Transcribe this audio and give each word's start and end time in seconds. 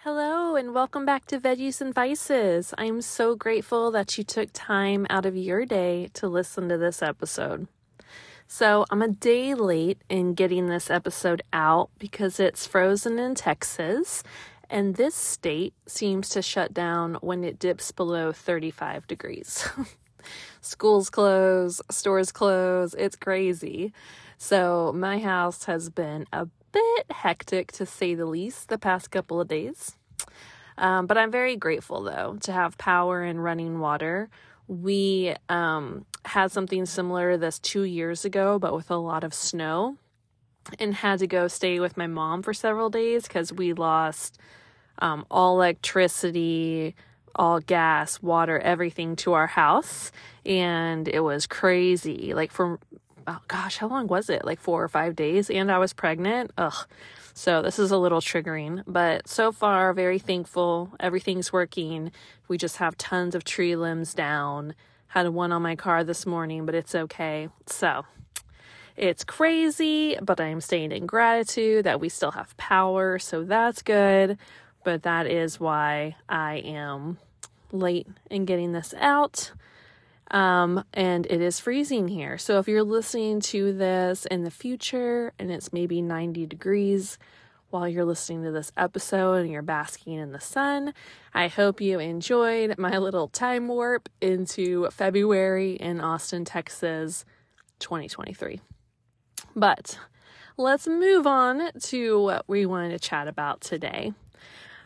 Hello, 0.00 0.54
and 0.54 0.72
welcome 0.74 1.04
back 1.04 1.24
to 1.26 1.40
Veggies 1.40 1.80
and 1.80 1.92
Vices. 1.92 2.72
I'm 2.78 3.00
so 3.00 3.34
grateful 3.34 3.90
that 3.90 4.16
you 4.16 4.22
took 4.22 4.50
time 4.52 5.06
out 5.10 5.26
of 5.26 5.36
your 5.36 5.64
day 5.64 6.10
to 6.14 6.28
listen 6.28 6.68
to 6.68 6.78
this 6.78 7.02
episode. 7.02 7.66
So, 8.46 8.84
I'm 8.90 9.02
a 9.02 9.08
day 9.08 9.54
late 9.54 9.98
in 10.08 10.34
getting 10.34 10.68
this 10.68 10.90
episode 10.90 11.42
out 11.52 11.88
because 11.98 12.38
it's 12.38 12.66
frozen 12.66 13.18
in 13.18 13.34
Texas, 13.34 14.22
and 14.70 14.94
this 14.94 15.14
state 15.14 15.74
seems 15.86 16.28
to 16.28 16.42
shut 16.42 16.72
down 16.72 17.14
when 17.22 17.42
it 17.42 17.58
dips 17.58 17.90
below 17.90 18.32
35 18.32 19.08
degrees. 19.08 19.66
Schools 20.60 21.10
close, 21.10 21.80
stores 21.90 22.30
close, 22.30 22.94
it's 22.94 23.16
crazy. 23.16 23.92
So, 24.38 24.92
my 24.94 25.18
house 25.18 25.64
has 25.64 25.88
been 25.88 26.26
a 26.32 26.46
bit 26.76 27.06
hectic 27.10 27.72
to 27.72 27.86
say 27.86 28.14
the 28.14 28.26
least 28.26 28.68
the 28.68 28.78
past 28.78 29.10
couple 29.10 29.40
of 29.40 29.48
days. 29.48 29.96
Um, 30.78 31.06
but 31.06 31.16
I'm 31.16 31.30
very 31.30 31.56
grateful 31.56 32.02
though 32.02 32.36
to 32.42 32.52
have 32.52 32.76
power 32.76 33.22
and 33.22 33.42
running 33.42 33.80
water. 33.80 34.28
We 34.68 35.34
um, 35.48 36.04
had 36.24 36.52
something 36.52 36.86
similar 36.86 37.36
this 37.36 37.58
two 37.58 37.84
years 37.84 38.24
ago, 38.24 38.58
but 38.58 38.74
with 38.74 38.90
a 38.90 38.96
lot 38.96 39.24
of 39.24 39.32
snow, 39.32 39.96
and 40.78 40.94
had 40.94 41.20
to 41.20 41.26
go 41.26 41.48
stay 41.48 41.80
with 41.80 41.96
my 41.96 42.06
mom 42.06 42.42
for 42.42 42.52
several 42.52 42.90
days 42.90 43.22
because 43.22 43.52
we 43.52 43.72
lost 43.72 44.38
um, 44.98 45.24
all 45.30 45.56
electricity, 45.56 46.94
all 47.34 47.60
gas, 47.60 48.20
water, 48.20 48.58
everything 48.58 49.16
to 49.16 49.32
our 49.34 49.46
house. 49.46 50.10
And 50.44 51.06
it 51.08 51.20
was 51.20 51.46
crazy. 51.46 52.34
Like, 52.34 52.50
for 52.50 52.78
oh 53.26 53.40
gosh, 53.48 53.78
how 53.78 53.88
long 53.88 54.06
was 54.06 54.30
it? 54.30 54.44
Like 54.44 54.60
four 54.60 54.82
or 54.82 54.88
five 54.88 55.16
days, 55.16 55.50
and 55.50 55.70
I 55.70 55.78
was 55.78 55.92
pregnant. 55.92 56.50
Ugh. 56.58 56.86
So 57.34 57.60
this 57.60 57.78
is 57.78 57.90
a 57.90 57.98
little 57.98 58.20
triggering, 58.20 58.82
but 58.86 59.28
so 59.28 59.52
far, 59.52 59.92
very 59.92 60.18
thankful. 60.18 60.92
Everything's 60.98 61.52
working. 61.52 62.10
We 62.48 62.56
just 62.56 62.78
have 62.78 62.96
tons 62.96 63.34
of 63.34 63.44
tree 63.44 63.76
limbs 63.76 64.14
down. 64.14 64.74
Had 65.08 65.28
one 65.28 65.52
on 65.52 65.60
my 65.60 65.76
car 65.76 66.02
this 66.02 66.24
morning, 66.24 66.64
but 66.64 66.74
it's 66.74 66.94
okay. 66.94 67.50
So 67.66 68.06
it's 68.96 69.22
crazy, 69.22 70.16
but 70.22 70.40
I 70.40 70.46
am 70.46 70.62
staying 70.62 70.92
in 70.92 71.04
gratitude 71.04 71.84
that 71.84 72.00
we 72.00 72.08
still 72.08 72.30
have 72.30 72.56
power, 72.56 73.18
so 73.18 73.44
that's 73.44 73.82
good. 73.82 74.38
But 74.82 75.02
that 75.02 75.26
is 75.26 75.60
why 75.60 76.16
I 76.28 76.56
am 76.64 77.18
late 77.70 78.06
in 78.30 78.46
getting 78.46 78.72
this 78.72 78.94
out. 78.98 79.52
Um, 80.30 80.84
and 80.92 81.26
it 81.26 81.40
is 81.40 81.60
freezing 81.60 82.08
here. 82.08 82.38
So 82.38 82.58
if 82.58 82.66
you're 82.66 82.82
listening 82.82 83.40
to 83.42 83.72
this 83.72 84.26
in 84.26 84.44
the 84.44 84.50
future 84.50 85.32
and 85.38 85.50
it's 85.50 85.72
maybe 85.72 86.02
90 86.02 86.46
degrees 86.46 87.18
while 87.70 87.88
you're 87.88 88.04
listening 88.04 88.42
to 88.44 88.50
this 88.50 88.72
episode 88.76 89.42
and 89.42 89.50
you're 89.50 89.62
basking 89.62 90.14
in 90.14 90.32
the 90.32 90.40
sun, 90.40 90.94
I 91.34 91.48
hope 91.48 91.80
you 91.80 91.98
enjoyed 91.98 92.76
my 92.78 92.98
little 92.98 93.28
time 93.28 93.68
warp 93.68 94.08
into 94.20 94.88
February 94.90 95.74
in 95.74 96.00
Austin, 96.00 96.44
Texas 96.44 97.24
2023. 97.78 98.60
But 99.54 99.98
let's 100.56 100.86
move 100.86 101.26
on 101.26 101.70
to 101.80 102.20
what 102.20 102.48
we 102.48 102.66
wanted 102.66 102.90
to 102.90 102.98
chat 102.98 103.28
about 103.28 103.60
today. 103.60 104.12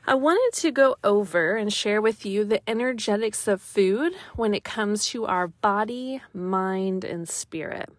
I 0.06 0.14
wanted 0.14 0.58
to 0.60 0.70
go 0.70 0.96
over 1.04 1.56
and 1.56 1.70
share 1.70 2.00
with 2.00 2.24
you 2.24 2.44
the 2.44 2.66
energetics 2.68 3.46
of 3.46 3.60
food 3.60 4.14
when 4.34 4.54
it 4.54 4.64
comes 4.64 5.06
to 5.08 5.26
our 5.26 5.48
body, 5.48 6.22
mind, 6.32 7.04
and 7.04 7.28
spirit. 7.28 7.90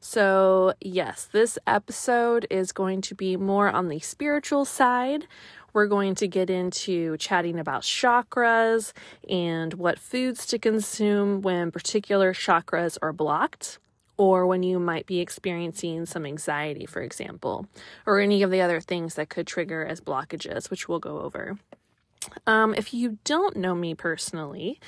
So, 0.00 0.74
yes, 0.80 1.28
this 1.30 1.58
episode 1.66 2.46
is 2.50 2.72
going 2.72 3.02
to 3.02 3.14
be 3.14 3.36
more 3.36 3.68
on 3.68 3.88
the 3.88 4.00
spiritual 4.00 4.64
side. 4.64 5.28
We're 5.72 5.86
going 5.86 6.16
to 6.16 6.26
get 6.26 6.50
into 6.50 7.16
chatting 7.18 7.58
about 7.58 7.82
chakras 7.82 8.92
and 9.28 9.74
what 9.74 10.00
foods 10.00 10.44
to 10.46 10.58
consume 10.58 11.40
when 11.40 11.70
particular 11.70 12.32
chakras 12.34 12.98
are 13.00 13.12
blocked 13.12 13.78
or 14.16 14.46
when 14.46 14.62
you 14.62 14.78
might 14.78 15.06
be 15.06 15.20
experiencing 15.20 16.06
some 16.06 16.26
anxiety, 16.26 16.86
for 16.86 17.02
example, 17.02 17.66
or 18.06 18.20
any 18.20 18.42
of 18.42 18.50
the 18.50 18.60
other 18.60 18.80
things 18.80 19.14
that 19.14 19.28
could 19.28 19.46
trigger 19.46 19.84
as 19.84 20.00
blockages, 20.00 20.70
which 20.70 20.88
we'll 20.88 20.98
go 20.98 21.20
over. 21.20 21.56
Um, 22.46 22.74
if 22.74 22.92
you 22.92 23.18
don't 23.24 23.56
know 23.56 23.74
me 23.74 23.94
personally, 23.94 24.80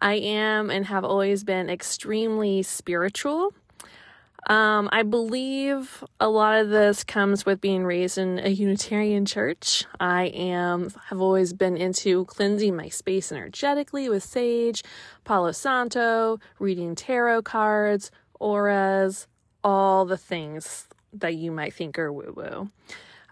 I 0.00 0.14
am 0.14 0.70
and 0.70 0.86
have 0.86 1.04
always 1.04 1.44
been 1.44 1.68
extremely 1.68 2.62
spiritual. 2.62 3.52
Um, 4.46 4.90
I 4.92 5.02
believe 5.04 6.04
a 6.20 6.28
lot 6.28 6.60
of 6.60 6.68
this 6.68 7.02
comes 7.02 7.46
with 7.46 7.62
being 7.62 7.84
raised 7.84 8.18
in 8.18 8.38
a 8.38 8.50
Unitarian 8.50 9.24
church. 9.24 9.86
I 9.98 10.24
am 10.26 10.90
have 11.06 11.20
always 11.20 11.54
been 11.54 11.78
into 11.78 12.26
cleansing 12.26 12.76
my 12.76 12.90
space 12.90 13.32
energetically 13.32 14.10
with 14.10 14.22
sage, 14.22 14.82
Palo 15.24 15.52
Santo, 15.52 16.40
reading 16.58 16.94
tarot 16.94 17.42
cards, 17.42 18.10
auras, 18.44 19.26
all 19.64 20.04
the 20.04 20.18
things 20.18 20.86
that 21.14 21.34
you 21.34 21.50
might 21.50 21.72
think 21.72 21.98
are 21.98 22.12
woo 22.12 22.32
woo. 22.36 22.70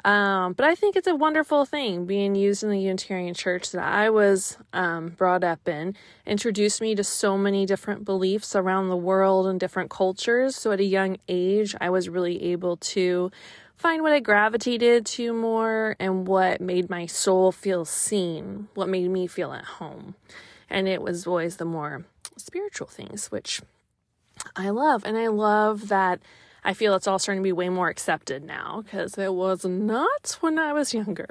Um, 0.04 0.54
but 0.54 0.66
I 0.66 0.74
think 0.74 0.96
it's 0.96 1.06
a 1.06 1.14
wonderful 1.14 1.64
thing 1.64 2.06
being 2.06 2.34
used 2.34 2.64
in 2.64 2.70
the 2.70 2.80
Unitarian 2.80 3.34
Church 3.34 3.70
that 3.70 3.84
I 3.84 4.10
was 4.10 4.56
um, 4.72 5.10
brought 5.10 5.44
up 5.44 5.68
in, 5.68 5.94
introduced 6.26 6.80
me 6.80 6.96
to 6.96 7.04
so 7.04 7.38
many 7.38 7.66
different 7.66 8.04
beliefs 8.04 8.56
around 8.56 8.88
the 8.88 8.96
world 8.96 9.46
and 9.46 9.60
different 9.60 9.90
cultures. 9.90 10.56
So 10.56 10.72
at 10.72 10.80
a 10.80 10.84
young 10.84 11.18
age, 11.28 11.76
I 11.80 11.90
was 11.90 12.08
really 12.08 12.42
able 12.50 12.78
to 12.78 13.30
find 13.76 14.02
what 14.02 14.12
I 14.12 14.18
gravitated 14.18 15.06
to 15.06 15.32
more 15.32 15.94
and 16.00 16.26
what 16.26 16.60
made 16.60 16.90
my 16.90 17.06
soul 17.06 17.52
feel 17.52 17.84
seen, 17.84 18.68
what 18.74 18.88
made 18.88 19.08
me 19.08 19.28
feel 19.28 19.52
at 19.52 19.64
home. 19.64 20.16
And 20.68 20.88
it 20.88 21.02
was 21.02 21.26
always 21.26 21.58
the 21.58 21.64
more 21.64 22.04
spiritual 22.36 22.88
things, 22.88 23.30
which 23.30 23.60
I 24.56 24.70
love. 24.70 25.04
And 25.04 25.16
I 25.16 25.28
love 25.28 25.88
that 25.88 26.20
I 26.64 26.74
feel 26.74 26.94
it's 26.94 27.06
all 27.06 27.18
starting 27.18 27.42
to 27.42 27.46
be 27.46 27.52
way 27.52 27.68
more 27.68 27.88
accepted 27.88 28.44
now 28.44 28.82
because 28.82 29.18
it 29.18 29.34
was 29.34 29.64
not 29.64 30.38
when 30.40 30.58
I 30.58 30.72
was 30.72 30.94
younger. 30.94 31.28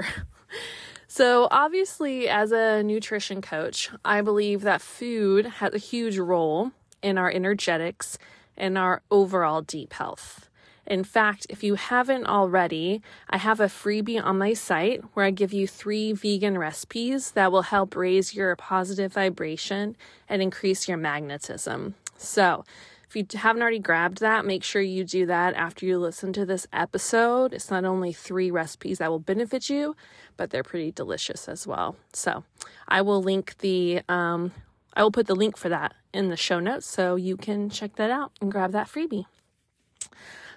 so, 1.07 1.47
obviously, 1.51 2.27
as 2.27 2.51
a 2.51 2.83
nutrition 2.83 3.41
coach, 3.41 3.89
I 4.03 4.21
believe 4.21 4.61
that 4.61 4.81
food 4.81 5.45
has 5.45 5.73
a 5.73 5.77
huge 5.77 6.17
role 6.17 6.71
in 7.01 7.17
our 7.17 7.31
energetics 7.31 8.17
and 8.57 8.77
our 8.77 9.01
overall 9.09 9.61
deep 9.61 9.93
health. 9.93 10.49
In 10.85 11.03
fact, 11.05 11.47
if 11.49 11.63
you 11.63 11.75
haven't 11.75 12.25
already, 12.25 13.01
I 13.29 13.37
have 13.37 13.61
a 13.61 13.67
freebie 13.67 14.21
on 14.21 14.39
my 14.39 14.53
site 14.53 15.01
where 15.13 15.25
I 15.25 15.31
give 15.31 15.53
you 15.53 15.65
three 15.65 16.11
vegan 16.11 16.57
recipes 16.57 17.31
that 17.31 17.51
will 17.51 17.61
help 17.61 17.95
raise 17.95 18.33
your 18.33 18.55
positive 18.57 19.13
vibration 19.13 19.95
and 20.27 20.41
increase 20.41 20.89
your 20.89 20.97
magnetism. 20.97 21.95
So, 22.17 22.65
if 23.11 23.15
you 23.17 23.39
haven't 23.39 23.61
already 23.61 23.79
grabbed 23.79 24.21
that, 24.21 24.45
make 24.45 24.63
sure 24.63 24.81
you 24.81 25.03
do 25.03 25.25
that 25.25 25.53
after 25.55 25.85
you 25.85 25.99
listen 25.99 26.31
to 26.31 26.45
this 26.45 26.65
episode. 26.71 27.53
It's 27.53 27.69
not 27.69 27.83
only 27.83 28.13
three 28.13 28.49
recipes 28.49 28.99
that 28.99 29.09
will 29.09 29.19
benefit 29.19 29.69
you, 29.69 29.97
but 30.37 30.49
they're 30.49 30.63
pretty 30.63 30.93
delicious 30.93 31.49
as 31.49 31.67
well. 31.67 31.97
So 32.13 32.45
I 32.87 33.01
will 33.01 33.21
link 33.21 33.57
the, 33.57 34.01
um, 34.07 34.53
I 34.93 35.03
will 35.03 35.11
put 35.11 35.27
the 35.27 35.35
link 35.35 35.57
for 35.57 35.67
that 35.67 35.93
in 36.13 36.29
the 36.29 36.37
show 36.37 36.61
notes 36.61 36.85
so 36.85 37.17
you 37.17 37.35
can 37.35 37.69
check 37.69 37.97
that 37.97 38.11
out 38.11 38.31
and 38.39 38.49
grab 38.49 38.71
that 38.71 38.87
freebie. 38.87 39.25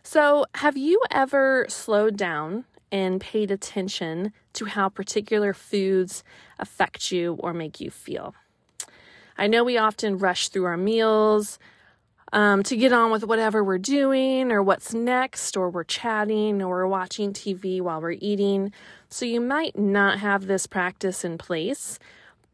So, 0.05 0.45
have 0.57 0.77
you 0.77 1.03
ever 1.11 1.67
slowed 1.69 2.17
down 2.17 2.67
and 2.93 3.21
paid 3.21 3.51
attention 3.51 4.33
to 4.53 4.67
how 4.67 4.91
particular 4.91 5.55
foods 5.55 6.23
affect 6.61 7.11
you 7.11 7.35
or 7.41 7.53
make 7.53 7.81
you 7.81 7.91
feel? 7.91 8.33
I 9.37 9.49
know 9.49 9.65
we 9.65 9.77
often 9.77 10.19
rush 10.19 10.51
through 10.51 10.67
our 10.67 10.77
meals, 10.77 11.59
um, 12.35 12.65
to 12.65 12.77
get 12.77 12.93
on 12.93 13.13
with 13.13 13.25
whatever 13.25 13.63
we're 13.63 13.79
doing 13.79 14.51
or 14.51 14.61
what's 14.61 14.93
next, 14.93 15.57
or 15.57 15.71
we're 15.71 15.85
chatting 15.85 16.61
or 16.61 16.69
we're 16.69 16.87
watching 16.89 17.33
TV 17.33 17.81
while 17.81 18.01
we're 18.01 18.17
eating. 18.21 18.73
So 19.09 19.25
you 19.25 19.41
might 19.41 19.79
not 19.79 20.19
have 20.19 20.49
this 20.49 20.67
practice 20.67 21.25
in 21.25 21.39
place, 21.39 22.01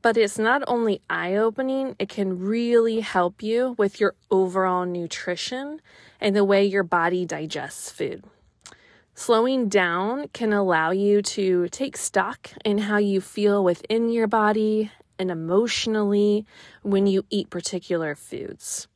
but 0.02 0.18
it's 0.18 0.38
not 0.38 0.62
only 0.68 1.00
eye 1.08 1.34
opening, 1.34 1.96
it 1.98 2.10
can 2.10 2.38
really 2.38 3.00
help 3.00 3.42
you 3.42 3.74
with 3.78 3.98
your 3.98 4.14
overall 4.30 4.84
nutrition 4.84 5.80
and 6.20 6.36
the 6.36 6.44
way 6.44 6.62
your 6.62 6.82
body 6.82 7.24
digests 7.24 7.90
food. 7.90 8.22
Slowing 9.14 9.70
down 9.70 10.28
can 10.34 10.52
allow 10.52 10.90
you 10.90 11.22
to 11.22 11.68
take 11.68 11.96
stock 11.96 12.50
in 12.66 12.78
how 12.78 12.98
you 12.98 13.22
feel 13.22 13.64
within 13.64 14.10
your 14.10 14.26
body 14.26 14.90
and 15.18 15.30
emotionally 15.30 16.44
when 16.82 17.06
you 17.06 17.24
eat 17.30 17.48
particular 17.48 18.14
foods. 18.14 18.86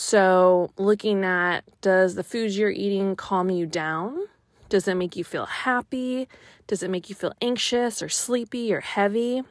So, 0.00 0.70
looking 0.78 1.24
at 1.24 1.62
does 1.80 2.14
the 2.14 2.22
foods 2.22 2.56
you're 2.56 2.70
eating 2.70 3.16
calm 3.16 3.50
you 3.50 3.66
down? 3.66 4.26
Does 4.68 4.86
it 4.86 4.94
make 4.94 5.16
you 5.16 5.24
feel 5.24 5.46
happy? 5.46 6.28
Does 6.68 6.84
it 6.84 6.88
make 6.88 7.08
you 7.08 7.16
feel 7.16 7.34
anxious 7.42 8.00
or 8.00 8.08
sleepy 8.08 8.72
or 8.72 8.78
heavy? 8.78 9.42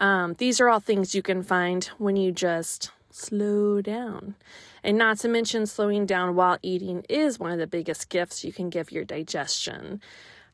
Um, 0.00 0.32
these 0.38 0.62
are 0.62 0.68
all 0.70 0.80
things 0.80 1.14
you 1.14 1.20
can 1.20 1.42
find 1.42 1.84
when 1.98 2.16
you 2.16 2.32
just 2.32 2.90
slow 3.10 3.82
down. 3.82 4.34
And 4.82 4.96
not 4.96 5.18
to 5.18 5.28
mention, 5.28 5.66
slowing 5.66 6.06
down 6.06 6.34
while 6.34 6.56
eating 6.62 7.04
is 7.10 7.38
one 7.38 7.50
of 7.50 7.58
the 7.58 7.66
biggest 7.66 8.08
gifts 8.08 8.44
you 8.44 8.52
can 8.52 8.70
give 8.70 8.90
your 8.90 9.04
digestion. 9.04 10.00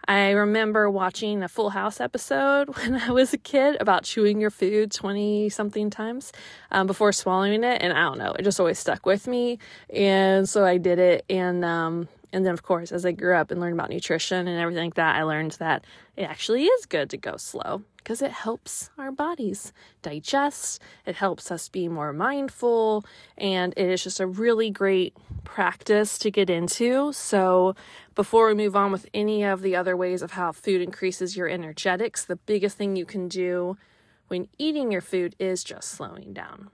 I 0.08 0.30
remember 0.30 0.88
watching 0.90 1.42
a 1.42 1.48
Full 1.48 1.68
House 1.68 2.00
episode 2.00 2.68
when 2.78 2.94
I 2.94 3.10
was 3.10 3.34
a 3.34 3.38
kid 3.38 3.76
about 3.78 4.04
chewing 4.04 4.40
your 4.40 4.50
food 4.50 4.90
20 4.90 5.50
something 5.50 5.90
times 5.90 6.32
um, 6.70 6.86
before 6.86 7.12
swallowing 7.12 7.62
it. 7.62 7.82
And 7.82 7.92
I 7.92 8.00
don't 8.00 8.16
know, 8.16 8.32
it 8.32 8.42
just 8.42 8.58
always 8.58 8.78
stuck 8.78 9.04
with 9.04 9.26
me. 9.26 9.58
And 9.90 10.48
so 10.48 10.64
I 10.64 10.78
did 10.78 10.98
it. 10.98 11.26
And, 11.28 11.62
um, 11.62 12.08
and 12.32 12.44
then, 12.44 12.52
of 12.52 12.62
course, 12.62 12.92
as 12.92 13.06
I 13.06 13.12
grew 13.12 13.34
up 13.34 13.50
and 13.50 13.60
learned 13.60 13.74
about 13.74 13.90
nutrition 13.90 14.46
and 14.46 14.60
everything 14.60 14.84
like 14.84 14.94
that, 14.94 15.16
I 15.16 15.22
learned 15.22 15.52
that 15.52 15.84
it 16.16 16.24
actually 16.24 16.64
is 16.64 16.84
good 16.84 17.08
to 17.10 17.16
go 17.16 17.36
slow 17.38 17.82
because 17.96 18.20
it 18.20 18.32
helps 18.32 18.90
our 18.98 19.10
bodies 19.10 19.72
digest. 20.02 20.82
It 21.06 21.16
helps 21.16 21.50
us 21.50 21.70
be 21.70 21.88
more 21.88 22.12
mindful. 22.12 23.04
And 23.38 23.72
it 23.78 23.88
is 23.88 24.02
just 24.02 24.20
a 24.20 24.26
really 24.26 24.70
great 24.70 25.16
practice 25.44 26.18
to 26.18 26.30
get 26.30 26.50
into. 26.50 27.12
So, 27.14 27.74
before 28.14 28.48
we 28.48 28.54
move 28.54 28.76
on 28.76 28.92
with 28.92 29.08
any 29.14 29.42
of 29.44 29.62
the 29.62 29.74
other 29.76 29.96
ways 29.96 30.20
of 30.20 30.32
how 30.32 30.52
food 30.52 30.82
increases 30.82 31.36
your 31.36 31.48
energetics, 31.48 32.24
the 32.24 32.36
biggest 32.36 32.76
thing 32.76 32.94
you 32.94 33.06
can 33.06 33.28
do 33.28 33.78
when 34.26 34.48
eating 34.58 34.92
your 34.92 35.00
food 35.00 35.34
is 35.38 35.64
just 35.64 35.88
slowing 35.88 36.34
down. 36.34 36.70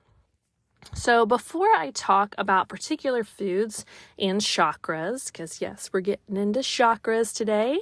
So, 0.93 1.25
before 1.27 1.69
I 1.69 1.91
talk 1.93 2.35
about 2.39 2.69
particular 2.69 3.25
foods 3.25 3.85
and 4.19 4.41
chakras, 4.41 5.27
because 5.27 5.61
yes, 5.61 5.91
we're 5.93 6.01
getting 6.01 6.37
into 6.37 6.61
chakras 6.61 7.35
today, 7.35 7.79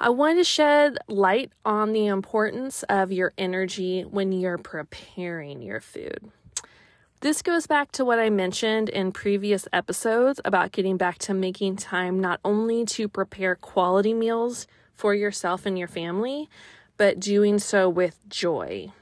I 0.00 0.08
want 0.08 0.38
to 0.38 0.44
shed 0.44 0.98
light 1.06 1.52
on 1.64 1.92
the 1.92 2.06
importance 2.06 2.82
of 2.84 3.12
your 3.12 3.32
energy 3.38 4.02
when 4.02 4.32
you're 4.32 4.58
preparing 4.58 5.62
your 5.62 5.80
food. 5.80 6.32
This 7.20 7.42
goes 7.42 7.66
back 7.66 7.92
to 7.92 8.04
what 8.04 8.18
I 8.18 8.28
mentioned 8.28 8.88
in 8.88 9.12
previous 9.12 9.66
episodes 9.72 10.40
about 10.44 10.72
getting 10.72 10.96
back 10.96 11.18
to 11.20 11.32
making 11.32 11.76
time 11.76 12.20
not 12.20 12.40
only 12.44 12.84
to 12.86 13.08
prepare 13.08 13.54
quality 13.54 14.12
meals 14.12 14.66
for 14.92 15.14
yourself 15.14 15.64
and 15.64 15.78
your 15.78 15.88
family, 15.88 16.50
but 16.96 17.20
doing 17.20 17.58
so 17.58 17.88
with 17.88 18.18
joy. 18.28 18.92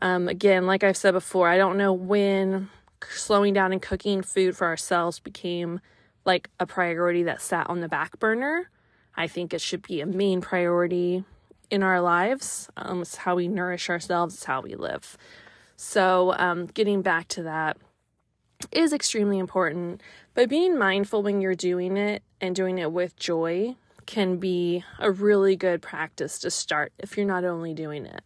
Um, 0.00 0.28
again, 0.28 0.66
like 0.66 0.84
I've 0.84 0.96
said 0.96 1.12
before, 1.12 1.48
I 1.48 1.58
don't 1.58 1.76
know 1.76 1.92
when 1.92 2.68
slowing 3.08 3.54
down 3.54 3.72
and 3.72 3.82
cooking 3.82 4.22
food 4.22 4.56
for 4.56 4.66
ourselves 4.66 5.20
became 5.20 5.80
like 6.24 6.50
a 6.60 6.66
priority 6.66 7.22
that 7.24 7.40
sat 7.40 7.68
on 7.68 7.80
the 7.80 7.88
back 7.88 8.18
burner. 8.18 8.70
I 9.16 9.26
think 9.26 9.52
it 9.52 9.60
should 9.60 9.82
be 9.82 10.00
a 10.00 10.06
main 10.06 10.40
priority 10.40 11.24
in 11.70 11.82
our 11.82 12.00
lives. 12.00 12.68
Um, 12.76 13.02
it's 13.02 13.16
how 13.16 13.36
we 13.36 13.48
nourish 13.48 13.90
ourselves, 13.90 14.34
it's 14.34 14.44
how 14.44 14.60
we 14.60 14.74
live. 14.74 15.16
So, 15.76 16.34
um, 16.38 16.66
getting 16.66 17.02
back 17.02 17.28
to 17.28 17.42
that 17.44 17.76
is 18.72 18.92
extremely 18.92 19.38
important. 19.38 20.02
But 20.34 20.48
being 20.48 20.76
mindful 20.76 21.22
when 21.22 21.40
you're 21.40 21.54
doing 21.54 21.96
it 21.96 22.22
and 22.40 22.54
doing 22.54 22.78
it 22.78 22.92
with 22.92 23.16
joy 23.16 23.76
can 24.06 24.38
be 24.38 24.84
a 24.98 25.10
really 25.10 25.54
good 25.54 25.82
practice 25.82 26.38
to 26.40 26.50
start 26.50 26.92
if 26.98 27.16
you're 27.16 27.26
not 27.26 27.44
only 27.44 27.74
doing 27.74 28.06
it. 28.06 28.22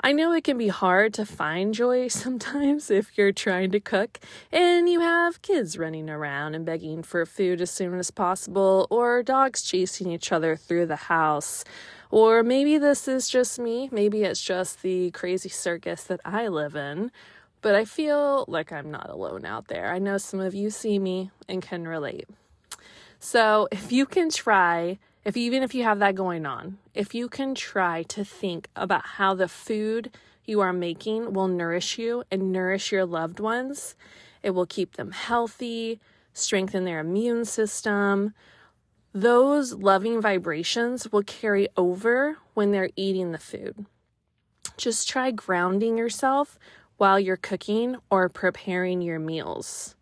I 0.00 0.12
know 0.12 0.32
it 0.32 0.44
can 0.44 0.58
be 0.58 0.68
hard 0.68 1.14
to 1.14 1.24
find 1.24 1.72
joy 1.72 2.08
sometimes 2.08 2.90
if 2.90 3.16
you're 3.16 3.32
trying 3.32 3.70
to 3.70 3.80
cook 3.80 4.20
and 4.52 4.88
you 4.88 5.00
have 5.00 5.42
kids 5.42 5.78
running 5.78 6.10
around 6.10 6.54
and 6.54 6.66
begging 6.66 7.02
for 7.02 7.24
food 7.24 7.60
as 7.60 7.70
soon 7.70 7.98
as 7.98 8.10
possible, 8.10 8.86
or 8.90 9.22
dogs 9.22 9.62
chasing 9.62 10.10
each 10.10 10.32
other 10.32 10.56
through 10.56 10.86
the 10.86 10.96
house. 10.96 11.64
Or 12.10 12.42
maybe 12.42 12.78
this 12.78 13.08
is 13.08 13.28
just 13.28 13.58
me, 13.58 13.88
maybe 13.90 14.22
it's 14.22 14.42
just 14.42 14.82
the 14.82 15.10
crazy 15.12 15.48
circus 15.48 16.04
that 16.04 16.20
I 16.24 16.48
live 16.48 16.76
in, 16.76 17.10
but 17.60 17.74
I 17.74 17.84
feel 17.84 18.44
like 18.46 18.72
I'm 18.72 18.90
not 18.90 19.08
alone 19.08 19.44
out 19.44 19.68
there. 19.68 19.92
I 19.92 19.98
know 19.98 20.18
some 20.18 20.40
of 20.40 20.54
you 20.54 20.70
see 20.70 20.98
me 20.98 21.30
and 21.48 21.62
can 21.62 21.88
relate. 21.88 22.28
So 23.18 23.68
if 23.72 23.90
you 23.90 24.04
can 24.04 24.28
try 24.28 24.98
if 25.24 25.36
even 25.36 25.62
if 25.62 25.74
you 25.74 25.82
have 25.84 25.98
that 26.00 26.14
going 26.14 26.44
on, 26.44 26.78
if 26.92 27.14
you 27.14 27.28
can 27.28 27.54
try 27.54 28.02
to 28.04 28.24
think 28.24 28.68
about 28.76 29.04
how 29.04 29.34
the 29.34 29.48
food 29.48 30.14
you 30.44 30.60
are 30.60 30.72
making 30.72 31.32
will 31.32 31.48
nourish 31.48 31.98
you 31.98 32.24
and 32.30 32.52
nourish 32.52 32.92
your 32.92 33.06
loved 33.06 33.40
ones, 33.40 33.94
it 34.42 34.50
will 34.50 34.66
keep 34.66 34.96
them 34.96 35.12
healthy, 35.12 35.98
strengthen 36.34 36.84
their 36.84 37.00
immune 37.00 37.44
system. 37.46 38.34
Those 39.14 39.72
loving 39.72 40.20
vibrations 40.20 41.10
will 41.10 41.22
carry 41.22 41.68
over 41.76 42.36
when 42.52 42.72
they're 42.72 42.90
eating 42.96 43.32
the 43.32 43.38
food. 43.38 43.86
Just 44.76 45.08
try 45.08 45.30
grounding 45.30 45.96
yourself 45.96 46.58
while 46.96 47.18
you're 47.18 47.36
cooking 47.36 47.96
or 48.10 48.28
preparing 48.28 49.00
your 49.00 49.18
meals. 49.18 49.94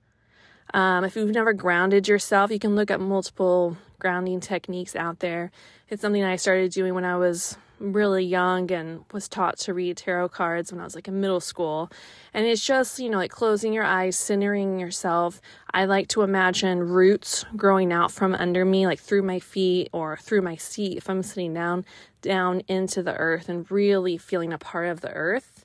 Um, 0.75 1.05
if 1.05 1.15
you've 1.15 1.31
never 1.31 1.53
grounded 1.53 2.09
yourself, 2.09 2.51
you 2.51 2.59
can 2.59 2.75
look 2.75 2.91
at 2.91 3.01
multiple 3.01 3.77
grounding 4.03 4.41
techniques 4.41 4.97
out 4.97 5.21
there. 5.21 5.53
It's 5.89 6.03
something 6.03 6.25
I 6.25 6.35
started 6.35 6.73
doing 6.73 6.93
when 6.93 7.05
I 7.05 7.17
was 7.17 7.57
really 7.79 8.25
young 8.25 8.71
and 8.73 9.05
was 9.13 9.29
taught 9.29 9.59
to 9.59 9.73
read 9.73 9.97
tarot 9.97 10.31
cards 10.31 10.73
when 10.73 10.81
I 10.81 10.85
was 10.85 10.97
like 10.97 11.07
in 11.07 11.21
middle 11.21 11.41
school. 11.41 11.89
And 12.35 12.45
it's 12.45 12.65
just, 12.65 12.99
you 12.99 13.09
know, 13.09 13.19
like 13.19 13.31
closing 13.31 13.73
your 13.73 13.85
eyes, 13.85 14.17
centering 14.17 14.81
yourself. 14.81 15.41
I 15.73 15.85
like 15.85 16.09
to 16.09 16.23
imagine 16.23 16.81
roots 16.81 17.45
growing 17.57 17.93
out 17.93 18.11
from 18.11 18.35
under 18.35 18.65
me, 18.65 18.87
like 18.87 18.99
through 18.99 19.23
my 19.23 19.39
feet 19.39 19.89
or 19.93 20.17
through 20.17 20.43
my 20.43 20.57
seat 20.57 20.97
if 20.97 21.09
I'm 21.09 21.23
sitting 21.23 21.55
down, 21.55 21.85
down 22.23 22.63
into 22.67 23.05
the 23.05 23.15
earth 23.15 23.49
and 23.49 23.71
really 23.71 24.19
feeling 24.19 24.53
a 24.53 24.59
part 24.59 24.89
of 24.89 25.01
the 25.01 25.13
earth. 25.13 25.65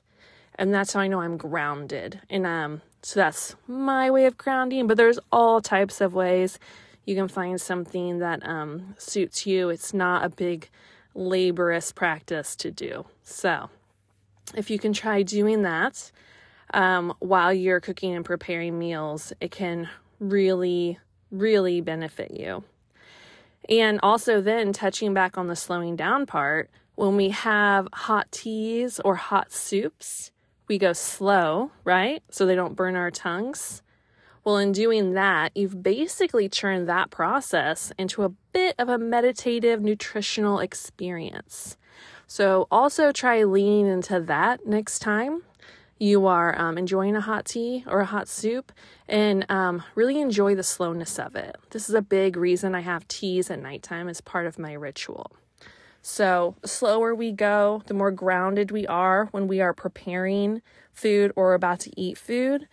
And 0.54 0.72
that's 0.72 0.92
how 0.92 1.00
I 1.00 1.08
know 1.08 1.20
I'm 1.20 1.36
grounded. 1.36 2.20
And 2.30 2.46
um 2.46 2.82
so 3.02 3.20
that's 3.20 3.54
my 3.66 4.10
way 4.10 4.26
of 4.26 4.36
grounding, 4.36 4.86
but 4.86 4.96
there's 4.96 5.20
all 5.30 5.60
types 5.60 6.00
of 6.00 6.14
ways 6.14 6.58
you 7.08 7.14
can 7.14 7.26
find 7.26 7.58
something 7.58 8.18
that 8.18 8.46
um, 8.46 8.94
suits 8.98 9.46
you. 9.46 9.70
It's 9.70 9.94
not 9.94 10.26
a 10.26 10.28
big 10.28 10.68
laborious 11.14 11.90
practice 11.90 12.54
to 12.56 12.70
do. 12.70 13.06
So, 13.22 13.70
if 14.54 14.68
you 14.68 14.78
can 14.78 14.92
try 14.92 15.22
doing 15.22 15.62
that 15.62 16.12
um, 16.74 17.14
while 17.20 17.50
you're 17.50 17.80
cooking 17.80 18.14
and 18.14 18.26
preparing 18.26 18.78
meals, 18.78 19.32
it 19.40 19.50
can 19.50 19.88
really, 20.20 20.98
really 21.30 21.80
benefit 21.80 22.32
you. 22.32 22.62
And 23.70 24.00
also, 24.02 24.42
then 24.42 24.74
touching 24.74 25.14
back 25.14 25.38
on 25.38 25.46
the 25.46 25.56
slowing 25.56 25.96
down 25.96 26.26
part, 26.26 26.68
when 26.94 27.16
we 27.16 27.30
have 27.30 27.88
hot 27.90 28.30
teas 28.30 29.00
or 29.00 29.14
hot 29.14 29.50
soups, 29.50 30.30
we 30.66 30.76
go 30.76 30.92
slow, 30.92 31.70
right? 31.84 32.22
So 32.30 32.44
they 32.44 32.54
don't 32.54 32.76
burn 32.76 32.96
our 32.96 33.10
tongues. 33.10 33.80
Well, 34.48 34.56
in 34.56 34.72
doing 34.72 35.12
that, 35.12 35.54
you've 35.54 35.82
basically 35.82 36.48
turned 36.48 36.88
that 36.88 37.10
process 37.10 37.92
into 37.98 38.22
a 38.22 38.30
bit 38.30 38.76
of 38.78 38.88
a 38.88 38.96
meditative 38.96 39.82
nutritional 39.82 40.58
experience. 40.58 41.76
So, 42.26 42.66
also 42.70 43.12
try 43.12 43.44
leaning 43.44 43.86
into 43.86 44.18
that 44.20 44.66
next 44.66 45.00
time 45.00 45.42
you 45.98 46.26
are 46.26 46.58
um, 46.58 46.78
enjoying 46.78 47.14
a 47.14 47.20
hot 47.20 47.44
tea 47.44 47.84
or 47.86 48.00
a 48.00 48.06
hot 48.06 48.26
soup 48.26 48.72
and 49.06 49.44
um, 49.50 49.82
really 49.94 50.18
enjoy 50.18 50.54
the 50.54 50.62
slowness 50.62 51.18
of 51.18 51.36
it. 51.36 51.58
This 51.68 51.90
is 51.90 51.94
a 51.94 52.00
big 52.00 52.34
reason 52.34 52.74
I 52.74 52.80
have 52.80 53.06
teas 53.06 53.50
at 53.50 53.60
nighttime 53.60 54.08
as 54.08 54.22
part 54.22 54.46
of 54.46 54.58
my 54.58 54.72
ritual. 54.72 55.30
So, 56.00 56.56
the 56.62 56.68
slower 56.68 57.14
we 57.14 57.32
go, 57.32 57.82
the 57.84 57.92
more 57.92 58.12
grounded 58.12 58.70
we 58.70 58.86
are 58.86 59.26
when 59.26 59.46
we 59.46 59.60
are 59.60 59.74
preparing 59.74 60.62
food 60.90 61.34
or 61.36 61.52
about 61.52 61.80
to 61.80 62.00
eat 62.00 62.16
food, 62.16 62.66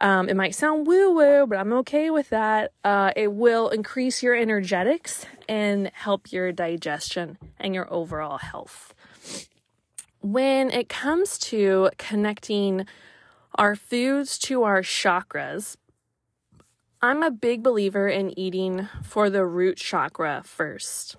um, 0.00 0.28
it 0.28 0.36
might 0.36 0.54
sound 0.54 0.86
woo 0.86 1.12
woo, 1.14 1.46
but 1.46 1.58
I'm 1.58 1.72
okay 1.74 2.10
with 2.10 2.30
that. 2.30 2.72
Uh, 2.84 3.12
it 3.16 3.32
will 3.32 3.68
increase 3.68 4.22
your 4.22 4.34
energetics 4.34 5.26
and 5.48 5.90
help 5.92 6.30
your 6.30 6.52
digestion 6.52 7.38
and 7.58 7.74
your 7.74 7.92
overall 7.92 8.38
health. 8.38 8.94
When 10.20 10.70
it 10.70 10.88
comes 10.88 11.38
to 11.38 11.90
connecting 11.98 12.86
our 13.56 13.74
foods 13.74 14.38
to 14.40 14.62
our 14.62 14.82
chakras, 14.82 15.76
I'm 17.02 17.22
a 17.22 17.30
big 17.30 17.62
believer 17.62 18.08
in 18.08 18.38
eating 18.38 18.88
for 19.02 19.30
the 19.30 19.44
root 19.44 19.78
chakra 19.78 20.42
first. 20.44 21.16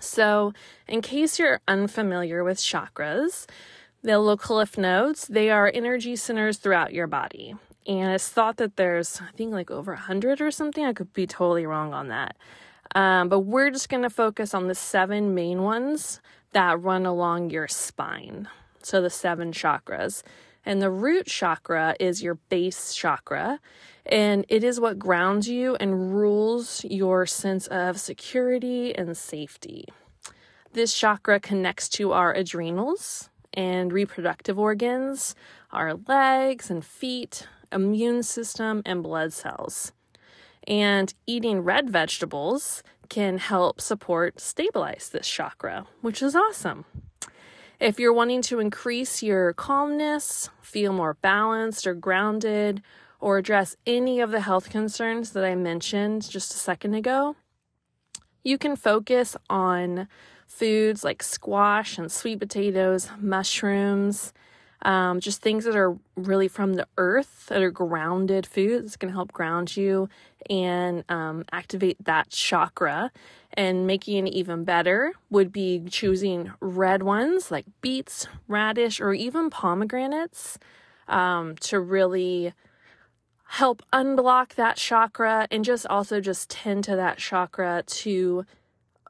So, 0.00 0.52
in 0.86 1.02
case 1.02 1.38
you're 1.38 1.60
unfamiliar 1.66 2.44
with 2.44 2.58
chakras, 2.58 3.46
the 4.02 4.18
little 4.18 4.56
lymph 4.56 4.78
nodes, 4.78 5.26
they 5.26 5.50
are 5.50 5.70
energy 5.74 6.14
centers 6.14 6.58
throughout 6.58 6.92
your 6.92 7.08
body 7.08 7.56
and 7.88 8.12
it's 8.12 8.28
thought 8.28 8.58
that 8.58 8.76
there's 8.76 9.20
i 9.20 9.34
think 9.36 9.52
like 9.52 9.70
over 9.70 9.92
a 9.92 9.96
100 9.96 10.40
or 10.40 10.50
something. 10.50 10.84
I 10.84 10.92
could 10.92 11.12
be 11.14 11.26
totally 11.26 11.66
wrong 11.66 11.94
on 11.94 12.08
that. 12.08 12.36
Um, 12.94 13.28
but 13.28 13.40
we're 13.40 13.70
just 13.70 13.88
going 13.88 14.02
to 14.02 14.10
focus 14.10 14.54
on 14.54 14.68
the 14.68 14.74
seven 14.74 15.34
main 15.34 15.62
ones 15.62 16.20
that 16.52 16.80
run 16.80 17.06
along 17.06 17.50
your 17.50 17.68
spine. 17.68 18.48
So 18.82 19.00
the 19.02 19.10
seven 19.10 19.52
chakras. 19.52 20.22
And 20.64 20.82
the 20.82 20.90
root 20.90 21.26
chakra 21.26 21.96
is 21.98 22.22
your 22.22 22.34
base 22.34 22.94
chakra. 22.94 23.60
And 24.06 24.46
it 24.48 24.64
is 24.64 24.80
what 24.80 24.98
grounds 24.98 25.48
you 25.48 25.76
and 25.76 26.14
rules 26.14 26.84
your 26.84 27.26
sense 27.26 27.66
of 27.66 28.00
security 28.00 28.94
and 28.96 29.16
safety. 29.16 29.86
This 30.72 30.94
chakra 30.94 31.40
connects 31.40 31.88
to 31.90 32.12
our 32.12 32.32
adrenals 32.32 33.28
and 33.52 33.92
reproductive 33.92 34.58
organs, 34.58 35.34
our 35.72 35.94
legs 35.94 36.70
and 36.70 36.84
feet, 36.84 37.46
immune 37.72 38.22
system, 38.22 38.82
and 38.84 39.02
blood 39.02 39.32
cells. 39.32 39.92
And 40.66 41.12
eating 41.26 41.60
red 41.60 41.90
vegetables 41.90 42.82
can 43.08 43.38
help 43.38 43.80
support 43.80 44.40
stabilize 44.40 45.08
this 45.10 45.28
chakra, 45.28 45.86
which 46.02 46.22
is 46.22 46.36
awesome. 46.36 46.84
If 47.80 47.98
you're 47.98 48.12
wanting 48.12 48.42
to 48.42 48.58
increase 48.58 49.22
your 49.22 49.52
calmness, 49.52 50.50
feel 50.60 50.92
more 50.92 51.14
balanced 51.14 51.86
or 51.86 51.94
grounded, 51.94 52.82
or 53.20 53.38
address 53.38 53.76
any 53.86 54.20
of 54.20 54.30
the 54.30 54.40
health 54.40 54.70
concerns 54.70 55.30
that 55.30 55.44
I 55.44 55.54
mentioned 55.54 56.28
just 56.28 56.52
a 56.54 56.58
second 56.58 56.94
ago, 56.94 57.36
you 58.44 58.58
can 58.58 58.76
focus 58.76 59.36
on 59.50 60.08
foods 60.46 61.04
like 61.04 61.22
squash 61.22 61.98
and 61.98 62.10
sweet 62.10 62.38
potatoes, 62.38 63.10
mushrooms, 63.18 64.32
um, 64.82 65.20
just 65.20 65.42
things 65.42 65.64
that 65.64 65.76
are 65.76 65.96
really 66.16 66.48
from 66.48 66.74
the 66.74 66.86
earth 66.96 67.46
that 67.48 67.62
are 67.62 67.70
grounded 67.70 68.46
foods. 68.46 68.86
It's 68.86 68.96
going 68.96 69.12
to 69.12 69.16
help 69.16 69.32
ground 69.32 69.76
you 69.76 70.08
and 70.48 71.04
um, 71.08 71.44
activate 71.52 72.02
that 72.04 72.30
chakra. 72.30 73.10
And 73.54 73.86
making 73.86 74.26
it 74.26 74.34
even 74.34 74.64
better 74.64 75.14
would 75.30 75.52
be 75.52 75.82
choosing 75.90 76.52
red 76.60 77.02
ones 77.02 77.50
like 77.50 77.64
beets, 77.80 78.28
radish, 78.46 79.00
or 79.00 79.12
even 79.14 79.50
pomegranates 79.50 80.58
um, 81.08 81.56
to 81.62 81.80
really 81.80 82.52
help 83.52 83.82
unblock 83.92 84.54
that 84.54 84.76
chakra 84.76 85.48
and 85.50 85.64
just 85.64 85.86
also 85.86 86.20
just 86.20 86.50
tend 86.50 86.84
to 86.84 86.94
that 86.94 87.16
chakra 87.16 87.82
to 87.86 88.44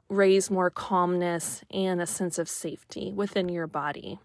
raise 0.07 0.49
more 0.49 0.69
calmness 0.69 1.61
and 1.69 2.01
a 2.01 2.07
sense 2.07 2.39
of 2.39 2.49
safety 2.49 3.11
within 3.13 3.49
your 3.49 3.67
body. 3.67 4.19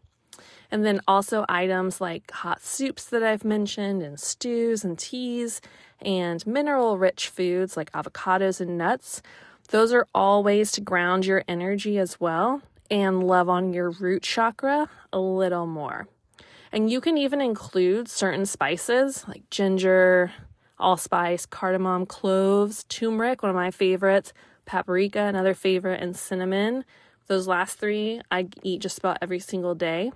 And 0.74 0.84
then 0.84 1.00
also 1.06 1.44
items 1.48 2.00
like 2.00 2.32
hot 2.32 2.60
soups 2.60 3.04
that 3.04 3.22
I've 3.22 3.44
mentioned, 3.44 4.02
and 4.02 4.18
stews 4.18 4.82
and 4.82 4.98
teas, 4.98 5.60
and 6.02 6.44
mineral 6.48 6.98
rich 6.98 7.28
foods 7.28 7.76
like 7.76 7.92
avocados 7.92 8.60
and 8.60 8.76
nuts. 8.76 9.22
Those 9.68 9.92
are 9.92 10.08
all 10.12 10.42
ways 10.42 10.72
to 10.72 10.80
ground 10.80 11.26
your 11.26 11.44
energy 11.46 11.96
as 11.96 12.18
well 12.18 12.60
and 12.90 13.22
love 13.22 13.48
on 13.48 13.72
your 13.72 13.90
root 13.90 14.24
chakra 14.24 14.90
a 15.12 15.20
little 15.20 15.66
more. 15.66 16.08
And 16.72 16.90
you 16.90 17.00
can 17.00 17.16
even 17.18 17.40
include 17.40 18.08
certain 18.08 18.44
spices 18.44 19.24
like 19.28 19.48
ginger, 19.50 20.32
allspice, 20.80 21.46
cardamom, 21.46 22.04
cloves, 22.04 22.82
turmeric, 22.88 23.44
one 23.44 23.50
of 23.50 23.54
my 23.54 23.70
favorites, 23.70 24.32
paprika, 24.64 25.20
another 25.20 25.54
favorite, 25.54 26.02
and 26.02 26.16
cinnamon. 26.16 26.84
Those 27.28 27.46
last 27.46 27.78
three 27.78 28.22
I 28.28 28.48
eat 28.64 28.80
just 28.80 28.98
about 28.98 29.18
every 29.22 29.38
single 29.38 29.76
day. 29.76 30.10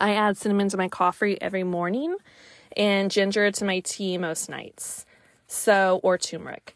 I 0.00 0.14
add 0.14 0.36
cinnamon 0.36 0.68
to 0.70 0.76
my 0.76 0.88
coffee 0.88 1.40
every 1.40 1.64
morning 1.64 2.16
and 2.76 3.10
ginger 3.10 3.50
to 3.50 3.64
my 3.64 3.80
tea 3.80 4.18
most 4.18 4.48
nights. 4.48 5.06
So, 5.46 6.00
or 6.02 6.18
turmeric. 6.18 6.74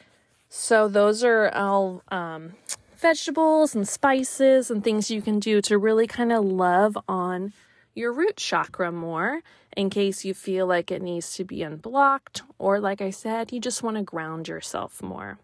So, 0.49 0.89
those 0.89 1.25
are 1.25 1.51
all 1.51 2.03
um, 2.09 2.53
vegetables 2.97 3.75
and 3.75 3.87
spices 3.87 4.71
and 4.71 4.83
things 4.83 5.11
you 5.11 5.23
can 5.23 5.39
do 5.41 5.61
to 5.63 5.79
really 5.79 6.07
kind 6.07 6.33
of 6.33 6.45
love 6.45 6.97
on 7.09 7.53
your 7.95 8.13
root 8.13 8.37
chakra 8.37 8.93
more 8.93 9.41
in 9.77 9.91
case 9.91 10.25
you 10.25 10.35
feel 10.35 10.67
like 10.67 10.91
it 10.91 11.03
needs 11.03 11.35
to 11.35 11.45
be 11.45 11.63
unblocked, 11.63 12.43
or 12.59 12.81
like 12.81 13.01
I 13.01 13.11
said, 13.11 13.53
you 13.53 13.61
just 13.61 13.83
want 13.83 13.97
to 13.97 14.03
ground 14.03 14.49
yourself 14.49 15.03
more. 15.03 15.39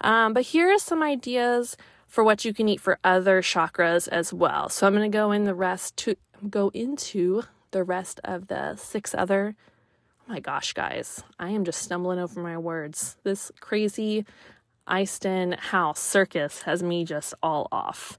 Um, 0.00 0.32
but 0.32 0.44
here 0.44 0.70
are 0.70 0.78
some 0.78 1.02
ideas 1.02 1.76
for 2.06 2.24
what 2.24 2.44
you 2.44 2.54
can 2.54 2.68
eat 2.68 2.80
for 2.80 2.98
other 3.04 3.42
chakras 3.42 4.08
as 4.08 4.32
well. 4.32 4.68
So 4.68 4.86
I'm 4.86 4.94
going 4.94 5.10
to 5.10 5.16
go 5.16 5.32
in 5.32 5.44
the 5.44 5.54
rest 5.54 5.96
to 5.98 6.16
go 6.48 6.70
into 6.74 7.44
the 7.70 7.84
rest 7.84 8.20
of 8.24 8.48
the 8.48 8.76
six 8.76 9.14
other. 9.14 9.56
Oh 10.26 10.32
my 10.32 10.40
gosh, 10.40 10.72
guys, 10.72 11.22
I 11.38 11.50
am 11.50 11.64
just 11.64 11.82
stumbling 11.82 12.18
over 12.18 12.40
my 12.40 12.56
words. 12.56 13.16
This 13.24 13.50
crazy 13.60 14.24
Easton 14.92 15.52
house 15.52 16.00
circus 16.00 16.62
has 16.62 16.82
me 16.82 17.04
just 17.04 17.34
all 17.42 17.68
off. 17.72 18.18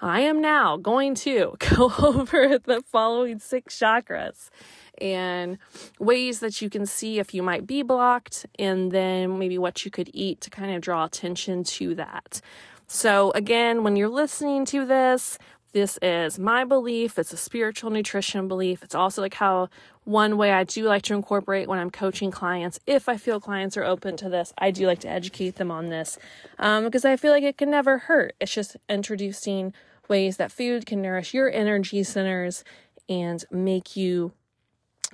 I 0.00 0.20
am 0.20 0.42
now 0.42 0.76
going 0.76 1.14
to 1.16 1.56
go 1.70 1.92
over 1.98 2.58
the 2.58 2.82
following 2.82 3.38
six 3.38 3.78
chakras 3.78 4.50
and 4.98 5.58
ways 5.98 6.40
that 6.40 6.60
you 6.60 6.70
can 6.70 6.86
see 6.86 7.18
if 7.18 7.34
you 7.34 7.42
might 7.42 7.66
be 7.66 7.82
blocked, 7.82 8.46
and 8.58 8.92
then 8.92 9.38
maybe 9.38 9.58
what 9.58 9.84
you 9.84 9.90
could 9.90 10.10
eat 10.14 10.40
to 10.42 10.50
kind 10.50 10.74
of 10.74 10.80
draw 10.80 11.04
attention 11.04 11.64
to 11.64 11.94
that. 11.94 12.40
So, 12.86 13.30
again, 13.32 13.82
when 13.82 13.96
you're 13.96 14.08
listening 14.08 14.64
to 14.66 14.86
this, 14.86 15.38
this 15.76 15.98
is 16.00 16.38
my 16.38 16.64
belief. 16.64 17.18
It's 17.18 17.34
a 17.34 17.36
spiritual 17.36 17.90
nutrition 17.90 18.48
belief. 18.48 18.82
It's 18.82 18.94
also 18.94 19.20
like 19.20 19.34
how 19.34 19.68
one 20.04 20.38
way 20.38 20.50
I 20.50 20.64
do 20.64 20.84
like 20.84 21.02
to 21.02 21.14
incorporate 21.14 21.68
when 21.68 21.78
I'm 21.78 21.90
coaching 21.90 22.30
clients, 22.30 22.80
if 22.86 23.10
I 23.10 23.18
feel 23.18 23.40
clients 23.40 23.76
are 23.76 23.84
open 23.84 24.16
to 24.16 24.30
this, 24.30 24.54
I 24.56 24.70
do 24.70 24.86
like 24.86 25.00
to 25.00 25.10
educate 25.10 25.56
them 25.56 25.70
on 25.70 25.90
this 25.90 26.18
um, 26.58 26.84
because 26.84 27.04
I 27.04 27.16
feel 27.16 27.30
like 27.30 27.42
it 27.42 27.58
can 27.58 27.70
never 27.70 27.98
hurt. 27.98 28.34
It's 28.40 28.54
just 28.54 28.78
introducing 28.88 29.74
ways 30.08 30.38
that 30.38 30.50
food 30.50 30.86
can 30.86 31.02
nourish 31.02 31.34
your 31.34 31.50
energy 31.50 32.02
centers 32.04 32.64
and 33.06 33.44
make 33.50 33.96
you 33.96 34.32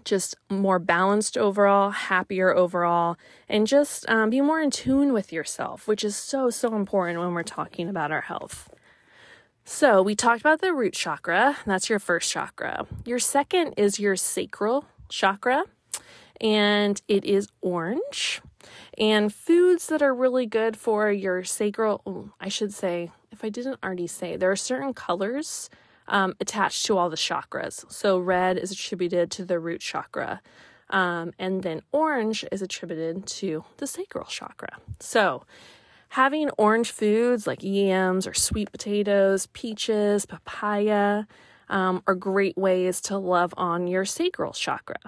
just 0.05 0.37
more 0.49 0.79
balanced 0.79 1.37
overall, 1.37 1.91
happier 1.91 2.55
overall, 2.55 3.17
and 3.49 3.67
just 3.67 4.09
um, 4.09 4.31
be 4.31 4.41
more 4.41 4.61
in 4.61 4.71
tune 4.71 5.13
with 5.13 5.33
yourself, 5.33 5.89
which 5.89 6.05
is 6.05 6.15
so, 6.15 6.51
so 6.51 6.77
important 6.77 7.19
when 7.19 7.35
we're 7.35 7.43
talking 7.43 7.89
about 7.89 8.13
our 8.13 8.21
health. 8.21 8.72
So, 9.65 10.03
we 10.03 10.17
talked 10.17 10.41
about 10.41 10.61
the 10.61 10.75
root 10.75 10.93
chakra, 10.93 11.57
that's 11.65 11.89
your 11.89 12.01
first 12.01 12.31
chakra. 12.31 12.85
Your 13.05 13.21
second 13.21 13.75
is 13.77 14.01
your 14.01 14.17
sacral 14.17 14.85
chakra, 15.09 15.65
and 16.41 17.01
it 17.07 17.25
is 17.25 17.49
orange. 17.61 18.43
And 18.99 19.33
foods 19.33 19.87
that 19.87 20.03
are 20.03 20.15
really 20.15 20.47
good 20.47 20.77
for 20.77 21.11
your 21.13 21.45
sacral, 21.45 22.03
oh, 22.05 22.31
I 22.41 22.49
should 22.49 22.75
say, 22.75 23.13
if 23.31 23.45
I 23.45 23.51
didn't 23.51 23.79
already 23.85 24.09
say, 24.09 24.37
there 24.37 24.51
are 24.51 24.57
certain 24.57 24.95
colors 24.95 25.71
um, 26.09 26.35
attached 26.41 26.85
to 26.87 26.99
all 26.99 27.09
the 27.09 27.17
chakras. 27.17 27.91
So 27.91 28.19
red 28.19 28.59
is 28.59 28.73
attributed 28.73 29.31
to 29.33 29.45
the 29.45 29.61
root 29.61 29.81
chakra. 29.81 30.43
Um, 30.91 31.33
and 31.39 31.63
then 31.63 31.83
orange 31.93 32.45
is 32.53 32.61
attributed 32.63 33.27
to 33.27 33.65
the 33.79 33.87
sacral 33.87 34.27
chakra. 34.27 34.77
So, 35.01 35.45
having 36.13 36.51
orange 36.59 36.91
foods 36.91 37.47
like 37.47 37.63
yams 37.63 38.27
or 38.27 38.35
sweet 38.35 38.71
potatoes, 38.71 39.47
peaches, 39.55 40.27
papaya 40.27 41.25
um, 41.71 42.03
are 42.07 42.15
great 42.15 42.55
ways 42.55 43.01
to 43.01 43.17
love 43.17 43.55
on 43.57 43.87
your 43.87 44.05
sacral 44.05 44.53
chakra. 44.53 44.99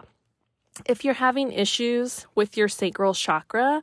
If 0.87 1.04
you're 1.04 1.12
having 1.12 1.52
issues 1.52 2.26
with 2.34 2.56
your 2.56 2.68
sacral 2.68 3.12
chakra, 3.12 3.82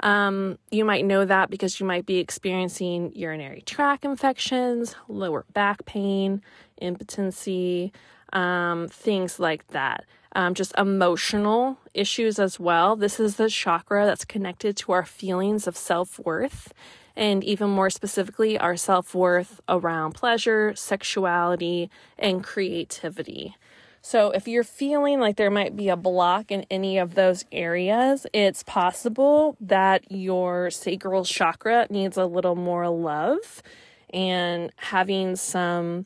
um, 0.00 0.58
you 0.72 0.84
might 0.84 1.04
know 1.04 1.24
that 1.24 1.50
because 1.50 1.78
you 1.78 1.86
might 1.86 2.04
be 2.04 2.18
experiencing 2.18 3.12
urinary 3.14 3.60
tract 3.60 4.04
infections, 4.04 4.96
lower 5.06 5.44
back 5.52 5.84
pain, 5.84 6.42
impotency, 6.78 7.92
um, 8.32 8.88
things 8.88 9.38
like 9.38 9.68
that. 9.68 10.04
Um, 10.36 10.52
just 10.52 10.74
emotional 10.76 11.78
issues 11.94 12.38
as 12.38 12.60
well. 12.60 12.94
This 12.94 13.18
is 13.18 13.36
the 13.36 13.48
chakra 13.48 14.04
that's 14.04 14.26
connected 14.26 14.76
to 14.76 14.92
our 14.92 15.06
feelings 15.06 15.66
of 15.66 15.78
self 15.78 16.18
worth, 16.18 16.74
and 17.16 17.42
even 17.42 17.70
more 17.70 17.88
specifically, 17.88 18.58
our 18.58 18.76
self 18.76 19.14
worth 19.14 19.62
around 19.66 20.12
pleasure, 20.12 20.74
sexuality, 20.76 21.88
and 22.18 22.44
creativity. 22.44 23.56
So, 24.02 24.30
if 24.30 24.46
you're 24.46 24.62
feeling 24.62 25.20
like 25.20 25.36
there 25.36 25.50
might 25.50 25.74
be 25.74 25.88
a 25.88 25.96
block 25.96 26.50
in 26.52 26.66
any 26.70 26.98
of 26.98 27.14
those 27.14 27.46
areas, 27.50 28.26
it's 28.34 28.62
possible 28.62 29.56
that 29.58 30.12
your 30.12 30.70
sacral 30.70 31.24
chakra 31.24 31.86
needs 31.88 32.18
a 32.18 32.26
little 32.26 32.56
more 32.56 32.90
love. 32.90 33.62
And 34.10 34.70
having 34.76 35.36
some 35.36 36.04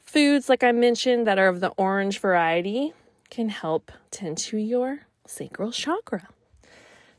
foods, 0.00 0.48
like 0.48 0.64
I 0.64 0.72
mentioned, 0.72 1.26
that 1.26 1.38
are 1.38 1.48
of 1.48 1.60
the 1.60 1.68
orange 1.76 2.18
variety 2.18 2.94
can 3.30 3.48
help 3.48 3.92
tend 4.10 4.38
to 4.38 4.56
your 4.58 5.00
sacral 5.26 5.72
chakra. 5.72 6.28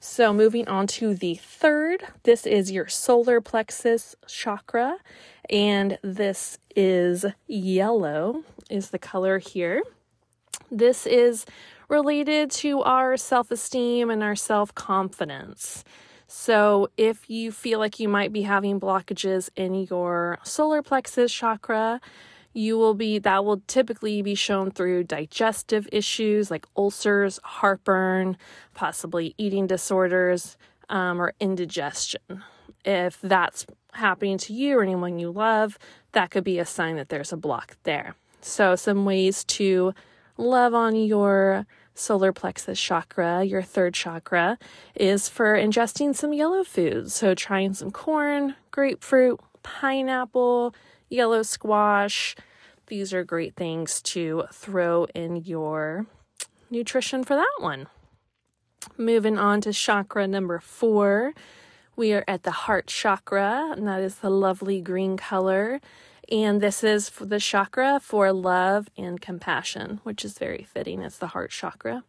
So, 0.01 0.33
moving 0.33 0.67
on 0.69 0.87
to 0.87 1.13
the 1.13 1.35
third, 1.35 2.03
this 2.23 2.45
is 2.45 2.71
your 2.71 2.87
solar 2.87 3.41
plexus 3.41 4.15
chakra, 4.27 4.97
and 5.49 5.99
this 6.01 6.57
is 6.73 7.25
yellow, 7.47 8.43
is 8.69 8.91
the 8.91 8.99
color 8.99 9.39
here. 9.39 9.83
This 10.71 11.05
is 11.05 11.45
related 11.89 12.49
to 12.51 12.81
our 12.83 13.17
self 13.17 13.51
esteem 13.51 14.09
and 14.09 14.23
our 14.23 14.35
self 14.35 14.73
confidence. 14.73 15.83
So, 16.27 16.89
if 16.95 17.29
you 17.29 17.51
feel 17.51 17.79
like 17.79 17.99
you 17.99 18.07
might 18.07 18.31
be 18.31 18.43
having 18.43 18.79
blockages 18.79 19.49
in 19.57 19.73
your 19.73 20.39
solar 20.43 20.81
plexus 20.81 21.33
chakra, 21.33 21.99
you 22.59 22.77
will 22.77 22.93
be 22.93 23.17
that 23.19 23.45
will 23.45 23.61
typically 23.67 24.21
be 24.21 24.35
shown 24.35 24.69
through 24.69 25.05
digestive 25.05 25.87
issues 25.91 26.51
like 26.51 26.65
ulcers, 26.75 27.39
heartburn, 27.43 28.37
possibly 28.73 29.33
eating 29.37 29.65
disorders, 29.65 30.57
um, 30.89 31.21
or 31.21 31.33
indigestion. 31.39 32.43
If 32.83 33.19
that's 33.21 33.65
happening 33.93 34.37
to 34.39 34.53
you 34.53 34.77
or 34.77 34.83
anyone 34.83 35.19
you 35.19 35.31
love, 35.31 35.77
that 36.11 36.31
could 36.31 36.43
be 36.43 36.59
a 36.59 36.65
sign 36.65 36.97
that 36.97 37.09
there's 37.09 37.31
a 37.31 37.37
block 37.37 37.77
there. 37.83 38.15
So, 38.41 38.75
some 38.75 39.05
ways 39.05 39.43
to 39.45 39.93
love 40.37 40.73
on 40.73 40.95
your 40.95 41.65
solar 41.93 42.31
plexus 42.31 42.79
chakra, 42.79 43.43
your 43.43 43.61
third 43.61 43.93
chakra, 43.93 44.57
is 44.95 45.27
for 45.27 45.55
ingesting 45.55 46.15
some 46.15 46.33
yellow 46.33 46.63
foods. 46.63 47.13
So, 47.13 47.35
trying 47.35 47.73
some 47.73 47.91
corn, 47.91 48.55
grapefruit, 48.71 49.39
pineapple, 49.63 50.73
yellow 51.09 51.43
squash. 51.43 52.35
These 52.89 53.13
are 53.13 53.23
great 53.23 53.55
things 53.55 54.01
to 54.01 54.45
throw 54.51 55.05
in 55.13 55.35
your 55.37 56.07
nutrition 56.71 57.23
for 57.23 57.35
that 57.35 57.55
one. 57.59 57.87
Moving 58.97 59.37
on 59.37 59.61
to 59.61 59.73
chakra 59.73 60.27
number 60.27 60.57
four, 60.59 61.33
we 61.95 62.13
are 62.13 62.23
at 62.27 62.43
the 62.43 62.51
heart 62.51 62.87
chakra, 62.87 63.73
and 63.77 63.87
that 63.87 64.01
is 64.01 64.15
the 64.15 64.31
lovely 64.31 64.81
green 64.81 65.17
color. 65.17 65.79
And 66.31 66.61
this 66.61 66.83
is 66.83 67.09
the 67.09 67.39
chakra 67.39 67.99
for 68.01 68.33
love 68.33 68.89
and 68.97 69.21
compassion, 69.21 69.99
which 70.03 70.25
is 70.25 70.39
very 70.39 70.63
fitting. 70.63 71.01
It's 71.03 71.17
the 71.17 71.27
heart 71.27 71.51
chakra. 71.51 72.03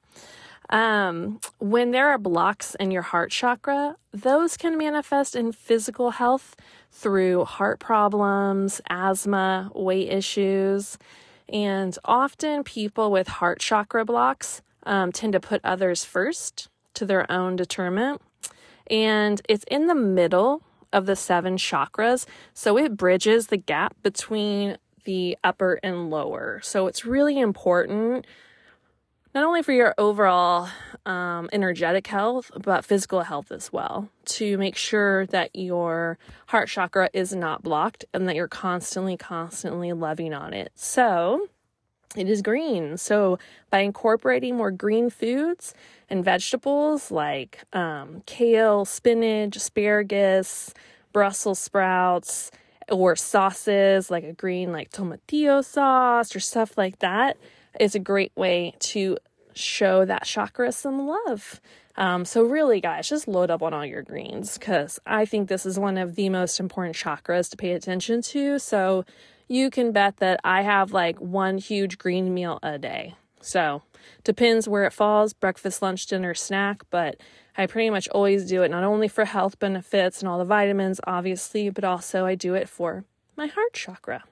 Um, 0.70 1.40
when 1.58 1.90
there 1.90 2.08
are 2.08 2.18
blocks 2.18 2.76
in 2.76 2.92
your 2.92 3.02
heart 3.02 3.32
chakra, 3.32 3.96
those 4.12 4.56
can 4.56 4.78
manifest 4.78 5.34
in 5.34 5.52
physical 5.52 6.12
health 6.12 6.54
through 6.92 7.44
heart 7.44 7.80
problems, 7.80 8.80
asthma, 8.88 9.70
weight 9.74 10.08
issues. 10.08 10.96
And 11.48 11.98
often 12.04 12.62
people 12.62 13.10
with 13.10 13.26
heart 13.26 13.58
chakra 13.58 14.04
blocks 14.04 14.62
um, 14.84 15.10
tend 15.10 15.32
to 15.32 15.40
put 15.40 15.60
others 15.64 16.04
first 16.04 16.68
to 16.94 17.04
their 17.04 17.30
own 17.30 17.56
detriment. 17.56 18.22
And 18.88 19.42
it's 19.48 19.64
in 19.68 19.88
the 19.88 19.94
middle 19.94 20.62
of 20.92 21.06
the 21.06 21.16
seven 21.16 21.56
chakras. 21.56 22.26
So 22.54 22.78
it 22.78 22.96
bridges 22.96 23.48
the 23.48 23.56
gap 23.56 23.96
between 24.02 24.78
the 25.04 25.36
upper 25.42 25.80
and 25.82 26.10
lower. 26.10 26.60
So 26.62 26.86
it's 26.86 27.04
really 27.04 27.38
important 27.40 28.26
not 29.34 29.44
only 29.44 29.62
for 29.62 29.72
your 29.72 29.94
overall 29.96 30.68
um, 31.06 31.48
energetic 31.52 32.06
health, 32.06 32.50
but 32.62 32.84
physical 32.84 33.22
health 33.22 33.52
as 33.52 33.72
well, 33.72 34.10
to 34.24 34.58
make 34.58 34.76
sure 34.76 35.26
that 35.26 35.50
your 35.54 36.18
heart 36.46 36.68
chakra 36.68 37.08
is 37.12 37.34
not 37.34 37.62
blocked 37.62 38.04
and 38.12 38.28
that 38.28 38.36
you're 38.36 38.48
constantly, 38.48 39.16
constantly 39.16 39.92
loving 39.92 40.34
on 40.34 40.52
it. 40.52 40.72
So, 40.74 41.48
it 42.16 42.28
is 42.28 42.42
green. 42.42 42.96
So, 42.96 43.38
by 43.70 43.80
incorporating 43.80 44.56
more 44.56 44.72
green 44.72 45.10
foods 45.10 45.74
and 46.08 46.24
vegetables 46.24 47.10
like 47.10 47.62
um, 47.72 48.22
kale, 48.26 48.84
spinach, 48.84 49.54
asparagus, 49.56 50.74
Brussels 51.12 51.60
sprouts, 51.60 52.50
or 52.88 53.14
sauces 53.14 54.10
like 54.10 54.24
a 54.24 54.32
green, 54.32 54.72
like 54.72 54.90
tomatillo 54.90 55.64
sauce 55.64 56.34
or 56.34 56.40
stuff 56.40 56.76
like 56.76 56.98
that, 56.98 57.36
is 57.78 57.94
a 57.94 57.98
great 57.98 58.32
way 58.36 58.74
to 58.80 59.16
show 59.54 60.04
that 60.04 60.24
chakra 60.24 60.72
some 60.72 61.06
love. 61.06 61.60
Um, 61.96 62.24
so, 62.24 62.42
really, 62.42 62.80
guys, 62.80 63.08
just 63.08 63.28
load 63.28 63.50
up 63.50 63.62
on 63.62 63.74
all 63.74 63.84
your 63.84 64.02
greens 64.02 64.56
because 64.56 64.98
I 65.04 65.24
think 65.24 65.48
this 65.48 65.66
is 65.66 65.78
one 65.78 65.98
of 65.98 66.14
the 66.14 66.28
most 66.28 66.58
important 66.58 66.96
chakras 66.96 67.50
to 67.50 67.56
pay 67.56 67.72
attention 67.72 68.22
to. 68.22 68.58
So, 68.58 69.04
you 69.48 69.68
can 69.68 69.92
bet 69.92 70.18
that 70.18 70.40
I 70.44 70.62
have 70.62 70.92
like 70.92 71.18
one 71.18 71.58
huge 71.58 71.98
green 71.98 72.32
meal 72.32 72.58
a 72.62 72.78
day. 72.78 73.16
So, 73.40 73.82
depends 74.24 74.68
where 74.68 74.84
it 74.84 74.92
falls 74.92 75.32
breakfast, 75.32 75.82
lunch, 75.82 76.06
dinner, 76.06 76.34
snack, 76.34 76.82
but 76.90 77.16
I 77.56 77.66
pretty 77.66 77.90
much 77.90 78.08
always 78.08 78.46
do 78.46 78.62
it 78.62 78.70
not 78.70 78.84
only 78.84 79.08
for 79.08 79.24
health 79.24 79.58
benefits 79.58 80.20
and 80.20 80.28
all 80.28 80.38
the 80.38 80.44
vitamins, 80.44 81.00
obviously, 81.04 81.68
but 81.70 81.84
also 81.84 82.24
I 82.24 82.34
do 82.34 82.54
it 82.54 82.68
for 82.68 83.04
my 83.36 83.46
heart 83.46 83.72
chakra. 83.72 84.24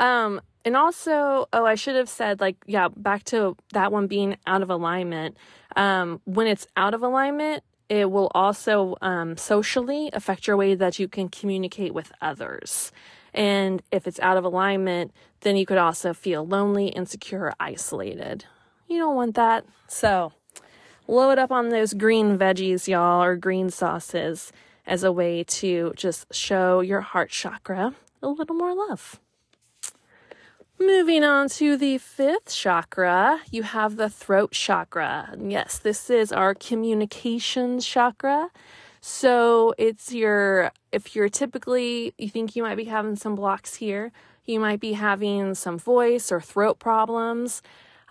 Um, 0.00 0.40
and 0.64 0.76
also, 0.76 1.46
oh, 1.52 1.66
I 1.66 1.74
should 1.74 1.96
have 1.96 2.08
said, 2.08 2.40
like, 2.40 2.56
yeah, 2.66 2.88
back 2.88 3.24
to 3.24 3.56
that 3.72 3.92
one 3.92 4.06
being 4.06 4.36
out 4.46 4.62
of 4.62 4.70
alignment. 4.70 5.36
Um, 5.76 6.20
when 6.24 6.46
it's 6.46 6.66
out 6.76 6.94
of 6.94 7.02
alignment, 7.02 7.62
it 7.88 8.10
will 8.10 8.30
also 8.34 8.96
um, 9.02 9.36
socially 9.36 10.10
affect 10.12 10.46
your 10.46 10.56
way 10.56 10.74
that 10.74 10.98
you 10.98 11.06
can 11.06 11.28
communicate 11.28 11.92
with 11.92 12.12
others. 12.22 12.92
And 13.34 13.82
if 13.90 14.06
it's 14.06 14.20
out 14.20 14.36
of 14.36 14.44
alignment, 14.44 15.12
then 15.40 15.56
you 15.56 15.66
could 15.66 15.78
also 15.78 16.14
feel 16.14 16.46
lonely, 16.46 16.88
insecure, 16.88 17.52
isolated. 17.60 18.46
You 18.88 18.98
don't 18.98 19.16
want 19.16 19.34
that. 19.34 19.66
So, 19.86 20.32
load 21.06 21.38
up 21.38 21.50
on 21.50 21.68
those 21.68 21.92
green 21.92 22.38
veggies, 22.38 22.88
y'all, 22.88 23.22
or 23.22 23.36
green 23.36 23.68
sauces 23.68 24.50
as 24.86 25.04
a 25.04 25.12
way 25.12 25.44
to 25.44 25.92
just 25.96 26.32
show 26.32 26.80
your 26.80 27.00
heart 27.00 27.30
chakra 27.30 27.94
a 28.22 28.28
little 28.28 28.56
more 28.56 28.74
love. 28.74 29.20
Moving 30.78 31.22
on 31.22 31.48
to 31.50 31.76
the 31.76 31.98
fifth 31.98 32.52
chakra, 32.52 33.40
you 33.50 33.62
have 33.62 33.96
the 33.96 34.10
throat 34.10 34.50
chakra. 34.50 35.34
Yes, 35.38 35.78
this 35.78 36.10
is 36.10 36.32
our 36.32 36.52
communication 36.54 37.78
chakra. 37.78 38.50
So 39.00 39.72
it's 39.78 40.12
your, 40.12 40.72
if 40.90 41.14
you're 41.14 41.28
typically, 41.28 42.12
you 42.18 42.28
think 42.28 42.56
you 42.56 42.64
might 42.64 42.76
be 42.76 42.84
having 42.84 43.14
some 43.14 43.36
blocks 43.36 43.76
here, 43.76 44.10
you 44.46 44.58
might 44.58 44.80
be 44.80 44.94
having 44.94 45.54
some 45.54 45.78
voice 45.78 46.32
or 46.32 46.40
throat 46.40 46.80
problems, 46.80 47.62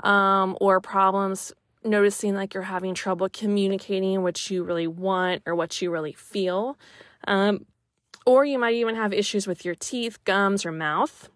um, 0.03 0.57
or 0.61 0.79
problems 0.79 1.51
noticing 1.83 2.33
like 2.33 2.53
you're 2.53 2.63
having 2.63 2.93
trouble 2.93 3.27
communicating 3.27 4.23
what 4.23 4.49
you 4.49 4.63
really 4.63 4.87
want 4.87 5.41
or 5.45 5.53
what 5.53 5.81
you 5.81 5.91
really 5.91 6.13
feel. 6.13 6.77
Um, 7.27 7.65
or 8.25 8.45
you 8.45 8.57
might 8.57 8.75
even 8.75 8.95
have 8.95 9.11
issues 9.11 9.47
with 9.47 9.65
your 9.65 9.75
teeth, 9.75 10.23
gums, 10.23 10.65
or 10.65 10.71
mouth. 10.71 11.29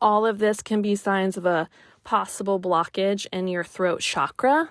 All 0.00 0.26
of 0.26 0.38
this 0.38 0.62
can 0.62 0.82
be 0.82 0.94
signs 0.94 1.36
of 1.36 1.46
a 1.46 1.68
possible 2.04 2.58
blockage 2.58 3.26
in 3.32 3.48
your 3.48 3.64
throat 3.64 4.00
chakra. 4.00 4.70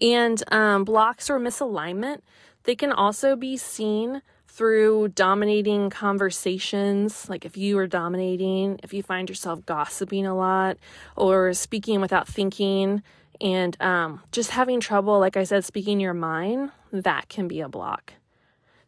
And 0.00 0.42
um, 0.52 0.84
blocks 0.84 1.30
or 1.30 1.40
misalignment 1.40 2.20
they 2.66 2.74
can 2.74 2.92
also 2.92 3.36
be 3.36 3.56
seen 3.56 4.20
through 4.48 5.08
dominating 5.08 5.88
conversations. 5.88 7.28
Like 7.28 7.44
if 7.44 7.56
you 7.56 7.78
are 7.78 7.86
dominating, 7.86 8.80
if 8.82 8.92
you 8.92 9.02
find 9.02 9.28
yourself 9.28 9.64
gossiping 9.64 10.26
a 10.26 10.34
lot 10.34 10.76
or 11.16 11.54
speaking 11.54 12.00
without 12.00 12.26
thinking 12.26 13.02
and 13.40 13.80
um, 13.80 14.20
just 14.32 14.50
having 14.50 14.80
trouble, 14.80 15.18
like 15.20 15.36
I 15.36 15.44
said, 15.44 15.64
speaking 15.64 16.00
your 16.00 16.14
mind, 16.14 16.72
that 16.90 17.28
can 17.28 17.48
be 17.48 17.60
a 17.60 17.68
block. 17.68 18.14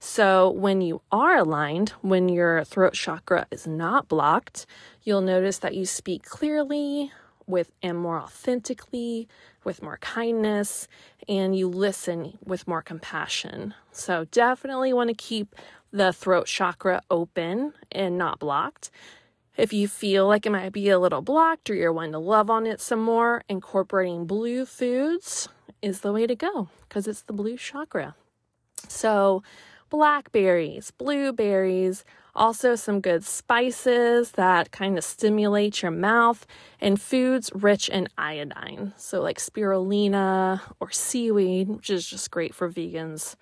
So, 0.01 0.51
when 0.51 0.81
you 0.81 1.03
are 1.11 1.39
aligned, 1.39 1.91
when 2.03 2.29
your 2.29 2.63
throat 2.63 2.95
chakra 2.95 3.47
is 3.51 3.67
not 3.67 4.07
blocked, 4.07 4.65
you'll 5.03 5.23
notice 5.23 5.59
that 5.59 5.75
you 5.75 5.87
speak 5.87 6.23
clearly 6.25 7.11
with 7.49 7.73
and 7.83 7.99
more 7.99 8.21
authentically 8.21 9.27
with 9.65 9.83
more 9.83 9.97
kindness 9.99 10.87
and 11.29 11.57
you 11.57 11.67
listen 11.67 12.39
with 12.45 12.69
more 12.69 12.83
compassion. 12.83 13.75
So, 13.91 14.27
definitely 14.31 14.93
want 14.93 15.09
to 15.09 15.15
keep 15.15 15.57
the 15.91 16.13
throat 16.13 16.47
chakra 16.47 17.03
open 17.11 17.73
and 17.91 18.17
not 18.17 18.39
blocked. 18.39 18.91
If 19.57 19.73
you 19.73 19.89
feel 19.89 20.29
like 20.29 20.47
it 20.47 20.51
might 20.51 20.73
be 20.73 20.89
a 20.89 21.01
little 21.01 21.23
blocked 21.23 21.69
or 21.71 21.75
you're 21.75 21.93
wanting 21.93 22.13
to 22.13 22.21
love 22.21 22.49
on 22.49 22.67
it 22.69 22.81
some 22.81 23.03
more, 23.03 23.43
incorporating 23.49 24.27
blue 24.27 24.65
foods 24.65 25.49
is 25.83 26.01
the 26.01 26.13
way 26.13 26.29
to 26.29 26.37
go 26.37 26.69
because 26.89 27.09
it's 27.09 27.23
the 27.23 27.33
blue 27.33 27.57
chakra. 27.57 28.15
So, 28.87 29.43
blackberries, 29.91 30.91
blueberries, 30.93 32.05
also 32.35 32.75
some 32.75 33.01
good 33.01 33.25
spices 33.25 34.33
that 34.33 34.71
kind 34.71 34.97
of 34.97 35.05
stimulate 35.05 35.83
your 35.83 35.91
mouth, 35.91 36.47
and 36.81 37.01
foods 37.01 37.51
rich 37.55 37.89
in 37.89 38.09
iodine. 38.17 38.93
So, 38.97 39.21
like 39.21 39.39
spirulina 39.39 40.61
or 40.81 40.91
seaweed, 40.91 41.69
which 41.69 41.91
is 41.91 42.07
just 42.07 42.31
great 42.31 42.55
for 42.55 42.71
vegans 42.71 43.35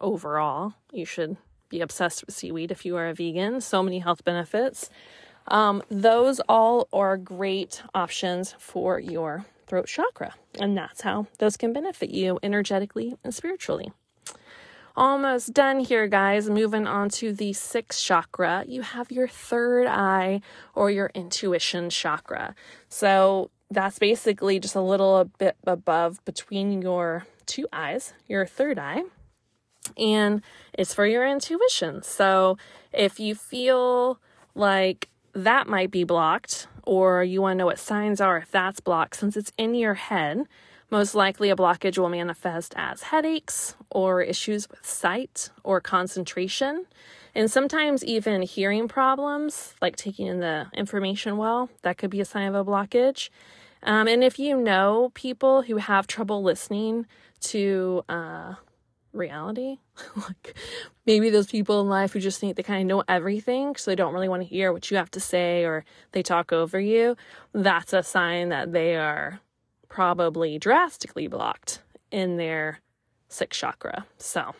overall. 0.00 0.74
You 0.92 1.06
should 1.06 1.36
be 1.68 1.80
obsessed 1.80 2.24
with 2.26 2.34
seaweed 2.34 2.70
if 2.70 2.84
you 2.84 2.96
are 2.96 3.08
a 3.08 3.14
vegan. 3.14 3.60
So 3.60 3.82
many 3.82 3.98
health 3.98 4.24
benefits. 4.24 4.90
Um, 5.48 5.82
those 5.90 6.40
all 6.48 6.88
are 6.92 7.16
great 7.16 7.82
options 7.94 8.54
for 8.58 8.98
your 8.98 9.44
throat 9.66 9.86
chakra, 9.86 10.34
and 10.58 10.76
that's 10.76 11.02
how 11.02 11.26
those 11.38 11.56
can 11.56 11.72
benefit 11.72 12.10
you 12.10 12.38
energetically 12.42 13.16
and 13.24 13.34
spiritually. 13.34 13.92
Almost 14.96 15.52
done 15.52 15.80
here, 15.80 16.06
guys. 16.06 16.48
Moving 16.48 16.86
on 16.86 17.08
to 17.10 17.32
the 17.32 17.52
sixth 17.52 18.00
chakra. 18.00 18.64
You 18.68 18.82
have 18.82 19.10
your 19.10 19.26
third 19.26 19.88
eye 19.88 20.40
or 20.74 20.88
your 20.88 21.10
intuition 21.14 21.90
chakra. 21.90 22.54
So 22.88 23.50
that's 23.70 23.98
basically 23.98 24.60
just 24.60 24.76
a 24.76 24.80
little 24.80 25.24
bit 25.38 25.56
above 25.66 26.24
between 26.24 26.80
your 26.80 27.26
two 27.44 27.66
eyes, 27.72 28.14
your 28.28 28.46
third 28.46 28.78
eye. 28.78 29.02
And 29.98 30.42
it's 30.72 30.94
for 30.94 31.06
your 31.06 31.26
intuition. 31.26 32.04
So 32.04 32.56
if 32.92 33.18
you 33.18 33.34
feel 33.34 34.20
like 34.54 35.08
that 35.32 35.66
might 35.66 35.90
be 35.90 36.04
blocked, 36.04 36.68
or 36.84 37.24
you 37.24 37.42
want 37.42 37.54
to 37.54 37.58
know 37.58 37.66
what 37.66 37.80
signs 37.80 38.20
are 38.20 38.36
if 38.36 38.50
that's 38.52 38.78
blocked, 38.78 39.16
since 39.16 39.36
it's 39.36 39.52
in 39.58 39.74
your 39.74 39.94
head, 39.94 40.46
most 40.94 41.16
likely, 41.16 41.50
a 41.50 41.56
blockage 41.56 41.98
will 41.98 42.08
manifest 42.08 42.72
as 42.76 43.02
headaches 43.02 43.74
or 43.90 44.22
issues 44.22 44.70
with 44.70 44.86
sight 44.86 45.50
or 45.64 45.80
concentration, 45.80 46.86
and 47.34 47.50
sometimes 47.50 48.04
even 48.04 48.42
hearing 48.42 48.86
problems, 48.86 49.74
like 49.82 49.96
taking 49.96 50.28
in 50.28 50.38
the 50.38 50.66
information 50.72 51.36
well. 51.36 51.68
That 51.82 51.98
could 51.98 52.10
be 52.10 52.20
a 52.20 52.24
sign 52.24 52.46
of 52.46 52.54
a 52.54 52.64
blockage. 52.64 53.30
Um, 53.82 54.06
and 54.06 54.22
if 54.22 54.38
you 54.38 54.56
know 54.56 55.10
people 55.14 55.62
who 55.62 55.78
have 55.78 56.06
trouble 56.06 56.44
listening 56.44 57.06
to 57.40 58.04
uh, 58.08 58.54
reality, 59.12 59.78
like 60.16 60.56
maybe 61.06 61.28
those 61.28 61.48
people 61.48 61.80
in 61.80 61.88
life 61.88 62.12
who 62.12 62.20
just 62.20 62.38
think 62.38 62.54
they 62.54 62.62
kind 62.62 62.82
of 62.82 62.86
know 62.86 63.02
everything, 63.08 63.74
so 63.74 63.90
they 63.90 63.96
don't 63.96 64.14
really 64.14 64.28
want 64.28 64.42
to 64.42 64.48
hear 64.48 64.72
what 64.72 64.92
you 64.92 64.96
have 64.96 65.10
to 65.10 65.20
say 65.20 65.64
or 65.64 65.84
they 66.12 66.22
talk 66.22 66.52
over 66.52 66.78
you, 66.78 67.16
that's 67.52 67.92
a 67.92 68.04
sign 68.04 68.50
that 68.50 68.70
they 68.70 68.94
are 68.94 69.40
probably 69.94 70.58
drastically 70.58 71.28
blocked 71.28 71.80
in 72.10 72.36
their 72.36 72.80
sixth 73.28 73.60
chakra. 73.60 74.04
So 74.18 74.52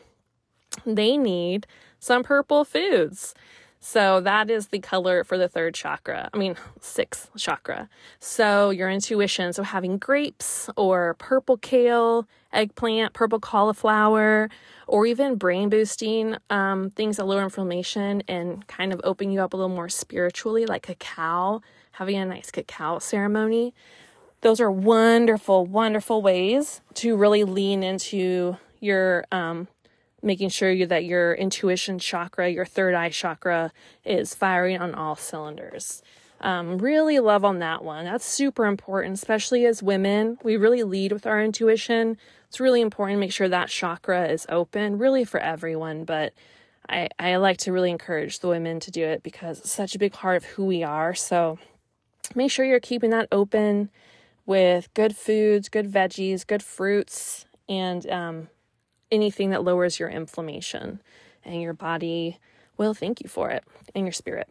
they 0.87 1.17
need 1.17 1.67
some 1.99 2.23
purple 2.23 2.65
foods. 2.65 3.35
So 3.81 4.21
that 4.21 4.49
is 4.49 4.69
the 4.69 4.79
color 4.79 5.25
for 5.25 5.37
the 5.37 5.49
third 5.49 5.75
chakra. 5.75 6.31
I 6.33 6.39
mean, 6.39 6.55
sixth 6.81 7.31
chakra. 7.37 7.89
So 8.21 8.71
your 8.71 8.89
intuition. 8.89 9.53
So 9.53 9.65
having 9.65 9.99
grapes 9.99 10.71
or 10.77 11.15
purple 11.15 11.57
kale, 11.57 12.29
eggplant, 12.53 13.13
purple 13.13 13.41
cauliflower, 13.41 14.49
or 14.87 15.05
even 15.05 15.35
brain 15.35 15.69
boosting 15.69 16.37
um, 16.49 16.91
things 16.91 17.17
that 17.17 17.27
lower 17.27 17.43
inflammation 17.43 18.23
and 18.29 18.65
kind 18.69 18.93
of 18.93 19.01
open 19.03 19.33
you 19.33 19.41
up 19.41 19.53
a 19.53 19.57
little 19.57 19.75
more 19.75 19.89
spiritually, 19.89 20.65
like 20.65 20.85
cacao, 20.85 21.61
having 21.91 22.17
a 22.17 22.25
nice 22.25 22.53
cacao 22.53 23.01
ceremony. 23.01 23.75
Those 24.45 24.61
are 24.61 24.71
wonderful, 24.71 25.65
wonderful 25.65 26.21
ways 26.21 26.83
to 26.97 27.17
really 27.17 27.45
lean 27.45 27.83
into 27.83 28.59
your 28.79 29.25
um, 29.33 29.69
making 30.23 30.51
sure 30.51 30.71
you, 30.71 30.85
that 30.85 31.07
your 31.07 31.33
intuition 31.33 31.99
chakra, 31.99 32.51
your 32.51 32.67
third 32.67 32.93
eye 32.93 33.09
chakra, 33.09 33.73
is 34.05 34.35
firing 34.35 34.79
on 34.79 34.95
all 34.95 35.17
cylinders. 35.17 36.03
Um, 36.43 36.77
really 36.77 37.21
love 37.21 37.43
on 37.43 37.61
that 37.61 37.83
one. 37.83 38.05
That's 38.05 38.27
super 38.27 38.67
important, 38.67 39.15
especially 39.15 39.65
as 39.65 39.83
women. 39.83 40.37
We 40.43 40.59
really 40.59 40.83
lead 40.83 41.13
with 41.13 41.27
our 41.27 41.41
intuition. 41.41 42.19
It's 42.47 42.61
really 42.61 42.83
important 42.83 43.17
to 43.17 43.21
make 43.21 43.33
sure 43.33 43.49
that 43.49 43.71
chakra 43.71 44.29
is 44.29 44.45
open, 44.51 44.99
really 44.99 45.25
for 45.25 45.41
everyone. 45.41 46.05
But 46.05 46.35
I, 46.87 47.09
I 47.19 47.37
like 47.37 47.57
to 47.61 47.73
really 47.73 47.91
encourage 47.91 48.41
the 48.41 48.49
women 48.49 48.79
to 48.81 48.91
do 48.91 49.07
it 49.07 49.23
because 49.23 49.61
it's 49.61 49.73
such 49.73 49.95
a 49.95 49.99
big 49.99 50.13
part 50.13 50.37
of 50.37 50.45
who 50.45 50.67
we 50.67 50.83
are. 50.83 51.15
So 51.15 51.59
make 52.35 52.51
sure 52.51 52.67
you're 52.67 52.79
keeping 52.79 53.09
that 53.09 53.29
open 53.33 53.89
with 54.47 54.93
good 54.95 55.17
foods, 55.17 55.69
good 55.69 55.91
veggies, 55.91 56.47
good 56.47 56.63
fruits, 56.63 57.47
and 57.69 58.09
um, 58.11 58.49
anything 59.11 59.51
that 59.51 59.65
lowers 59.65 59.99
your 59.99 60.09
inflammation, 60.09 61.01
and 61.45 61.63
your 61.63 61.73
body 61.73 62.39
will 62.77 62.95
thank 62.95 63.23
you 63.23 63.29
for 63.29 63.51
it 63.51 63.65
and 63.95 64.05
your 64.05 64.13
spirit. 64.13 64.49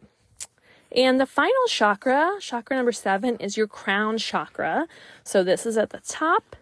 And 0.94 1.18
the 1.18 1.26
final 1.26 1.66
chakra, 1.68 2.36
chakra 2.40 2.76
number 2.76 2.92
seven, 2.92 3.36
is 3.36 3.56
your 3.56 3.66
crown 3.66 4.16
chakra. 4.18 4.86
So 5.24 5.42
this 5.42 5.66
is 5.66 5.76
at 5.76 5.90
the 5.90 6.00
top, 6.00 6.56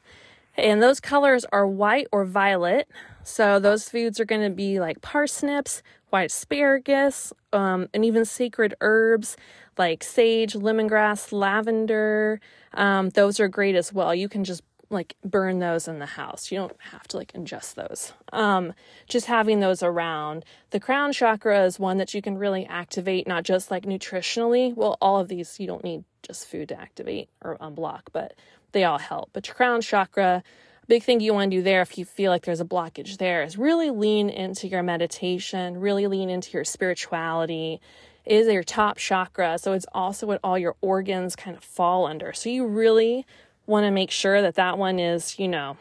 and 0.56 0.82
those 0.82 1.00
colors 1.00 1.44
are 1.52 1.66
white 1.66 2.06
or 2.12 2.24
violet. 2.24 2.88
So 3.24 3.58
those 3.58 3.88
foods 3.88 4.20
are 4.20 4.24
going 4.24 4.42
to 4.42 4.50
be 4.50 4.80
like 4.80 5.00
parsnips, 5.00 5.82
white 6.10 6.30
asparagus, 6.30 7.32
um, 7.52 7.88
and 7.94 8.04
even 8.04 8.24
sacred 8.24 8.74
herbs 8.80 9.36
like 9.78 10.02
sage, 10.02 10.54
lemongrass, 10.54 11.32
lavender. 11.32 12.40
Um, 12.74 13.10
those 13.10 13.40
are 13.40 13.48
great 13.48 13.74
as 13.74 13.92
well. 13.92 14.14
You 14.14 14.28
can 14.28 14.44
just 14.44 14.62
like 14.90 15.16
burn 15.24 15.58
those 15.58 15.88
in 15.88 15.98
the 15.98 16.06
house. 16.06 16.52
You 16.52 16.58
don't 16.58 16.76
have 16.90 17.08
to 17.08 17.16
like 17.16 17.32
ingest 17.32 17.74
those. 17.74 18.12
Um, 18.32 18.74
just 19.08 19.26
having 19.26 19.60
those 19.60 19.82
around. 19.82 20.44
The 20.70 20.80
crown 20.80 21.12
chakra 21.12 21.64
is 21.64 21.78
one 21.78 21.96
that 21.98 22.12
you 22.12 22.20
can 22.20 22.36
really 22.36 22.66
activate, 22.66 23.26
not 23.26 23.44
just 23.44 23.70
like 23.70 23.84
nutritionally. 23.84 24.74
Well, 24.74 24.98
all 25.00 25.18
of 25.18 25.28
these 25.28 25.58
you 25.58 25.66
don't 25.66 25.84
need 25.84 26.04
just 26.22 26.46
food 26.46 26.68
to 26.68 26.80
activate 26.80 27.30
or 27.42 27.56
unblock, 27.58 28.02
but 28.12 28.34
they 28.72 28.84
all 28.84 28.98
help. 28.98 29.30
But 29.32 29.46
your 29.48 29.54
crown 29.54 29.80
chakra, 29.80 30.42
big 30.88 31.02
thing 31.02 31.20
you 31.20 31.34
want 31.34 31.50
to 31.50 31.56
do 31.56 31.62
there 31.62 31.82
if 31.82 31.96
you 31.96 32.04
feel 32.04 32.30
like 32.30 32.44
there's 32.44 32.60
a 32.60 32.64
blockage 32.64 33.18
there 33.18 33.42
is 33.42 33.56
really 33.56 33.90
lean 33.90 34.28
into 34.28 34.68
your 34.68 34.82
meditation, 34.82 35.80
really 35.80 36.06
lean 36.06 36.30
into 36.30 36.50
your 36.52 36.64
spirituality. 36.64 37.80
It 38.24 38.36
is 38.36 38.52
your 38.52 38.62
top 38.62 38.98
chakra, 38.98 39.58
so 39.58 39.72
it's 39.72 39.86
also 39.92 40.26
what 40.26 40.40
all 40.44 40.58
your 40.58 40.76
organs 40.80 41.34
kind 41.34 41.56
of 41.56 41.64
fall 41.64 42.06
under. 42.06 42.32
So 42.32 42.48
you 42.48 42.66
really 42.66 43.26
want 43.66 43.84
to 43.84 43.90
make 43.90 44.10
sure 44.10 44.42
that 44.42 44.54
that 44.56 44.78
one 44.78 44.98
is, 44.98 45.38
you 45.38 45.48
know, 45.48 45.76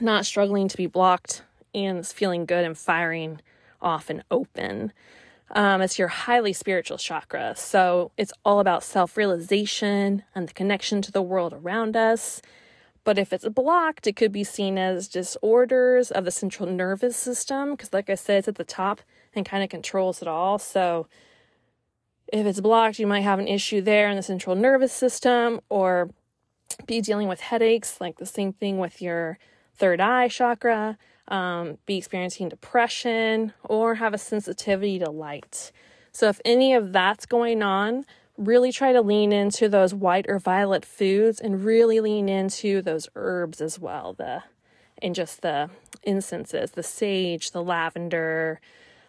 not 0.00 0.26
struggling 0.26 0.68
to 0.68 0.76
be 0.76 0.86
blocked 0.86 1.42
and 1.74 1.98
is 1.98 2.12
feeling 2.12 2.46
good 2.46 2.64
and 2.64 2.76
firing 2.76 3.40
off 3.80 4.10
and 4.10 4.22
open. 4.30 4.92
Um, 5.52 5.82
it's 5.82 5.98
your 5.98 6.08
highly 6.08 6.52
spiritual 6.52 6.98
chakra. 6.98 7.54
So 7.56 8.12
it's 8.16 8.32
all 8.44 8.60
about 8.60 8.84
self 8.84 9.16
realization 9.16 10.22
and 10.34 10.48
the 10.48 10.52
connection 10.52 11.02
to 11.02 11.12
the 11.12 11.22
world 11.22 11.52
around 11.52 11.96
us. 11.96 12.40
But 13.02 13.18
if 13.18 13.32
it's 13.32 13.48
blocked, 13.48 14.06
it 14.06 14.16
could 14.16 14.32
be 14.32 14.44
seen 14.44 14.76
as 14.78 15.08
disorders 15.08 16.10
of 16.10 16.24
the 16.24 16.30
central 16.30 16.68
nervous 16.68 17.16
system, 17.16 17.72
because, 17.72 17.92
like 17.92 18.10
I 18.10 18.14
said, 18.14 18.38
it's 18.38 18.48
at 18.48 18.56
the 18.56 18.64
top 18.64 19.00
and 19.34 19.46
kind 19.46 19.62
of 19.62 19.70
controls 19.70 20.20
it 20.20 20.28
all. 20.28 20.58
So 20.58 21.06
if 22.32 22.46
it's 22.46 22.60
blocked, 22.60 22.98
you 22.98 23.06
might 23.06 23.22
have 23.22 23.38
an 23.38 23.48
issue 23.48 23.80
there 23.80 24.08
in 24.08 24.16
the 24.16 24.22
central 24.22 24.54
nervous 24.54 24.92
system, 24.92 25.60
or 25.68 26.10
be 26.86 27.00
dealing 27.00 27.28
with 27.28 27.40
headaches, 27.40 28.00
like 28.00 28.18
the 28.18 28.26
same 28.26 28.52
thing 28.52 28.78
with 28.78 29.00
your 29.00 29.38
third 29.74 30.00
eye 30.00 30.28
chakra, 30.28 30.98
um, 31.28 31.78
be 31.86 31.96
experiencing 31.96 32.48
depression, 32.48 33.52
or 33.64 33.94
have 33.96 34.14
a 34.14 34.18
sensitivity 34.18 34.98
to 34.98 35.10
light. 35.10 35.72
So, 36.12 36.28
if 36.28 36.40
any 36.44 36.74
of 36.74 36.92
that's 36.92 37.24
going 37.24 37.62
on, 37.62 38.04
really 38.40 38.72
try 38.72 38.92
to 38.92 39.02
lean 39.02 39.32
into 39.32 39.68
those 39.68 39.92
white 39.92 40.24
or 40.28 40.38
violet 40.38 40.84
foods 40.84 41.40
and 41.40 41.64
really 41.64 42.00
lean 42.00 42.28
into 42.28 42.80
those 42.80 43.08
herbs 43.14 43.60
as 43.60 43.78
well. 43.78 44.14
The 44.14 44.42
and 45.02 45.14
just 45.14 45.42
the 45.42 45.70
incenses, 46.02 46.72
the 46.72 46.82
sage, 46.82 47.52
the 47.52 47.62
lavender, 47.62 48.60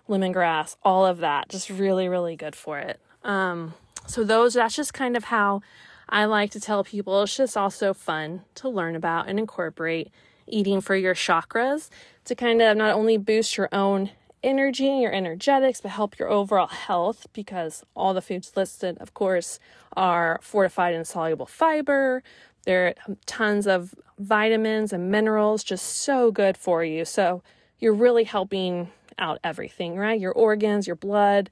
lemongrass, 0.08 0.76
all 0.84 1.06
of 1.06 1.18
that, 1.20 1.50
just 1.50 1.70
really, 1.70 2.08
really 2.08 2.36
good 2.36 2.56
for 2.56 2.80
it. 2.80 3.00
Um, 3.24 3.74
so 4.08 4.24
those 4.24 4.54
that's 4.54 4.76
just 4.76 4.94
kind 4.94 5.16
of 5.16 5.26
how 5.26 5.62
I 6.10 6.26
like 6.26 6.52
to 6.52 6.60
tell 6.60 6.84
people 6.84 7.24
it's 7.24 7.38
just 7.38 7.56
also 7.56 7.94
fun 7.94 8.42
to 8.56 8.70
learn 8.70 8.96
about 8.96 9.30
and 9.30 9.40
incorporate 9.40 10.12
eating 10.48 10.82
for 10.82 10.96
your 10.96 11.16
chakras 11.16 11.90
to 12.26 12.36
kind 12.36 12.62
of 12.62 12.76
not 12.76 12.94
only 12.94 13.18
boost 13.18 13.56
your 13.58 13.70
own 13.72 14.12
energy, 14.44 14.90
and 14.90 15.02
your 15.02 15.14
energetics, 15.14 15.82
but 15.82 15.92
help 15.92 16.18
your 16.18 16.30
overall 16.30 16.68
health 16.68 17.28
because 17.34 17.84
all 17.96 18.14
the 18.14 18.22
foods 18.22 18.54
listed, 18.56 18.98
of 19.00 19.14
course, 19.14 19.60
are 19.96 20.40
fortified 20.42 20.94
in 20.94 21.06
soluble 21.06 21.46
fiber. 21.46 22.24
There 22.66 22.88
are 22.88 23.16
tons 23.26 23.68
of 23.68 23.96
vitamins 24.20 24.94
and 24.94 25.10
minerals, 25.10 25.64
just 25.64 25.86
so 25.86 26.32
good 26.32 26.58
for 26.58 26.84
you. 26.84 27.06
So 27.06 27.42
you're 27.80 27.94
really 27.94 28.24
helping 28.24 28.92
out 29.18 29.40
everything, 29.44 29.96
right? 29.96 30.20
Your 30.20 30.32
organs, 30.32 30.88
your 30.88 30.96
blood, 30.96 31.50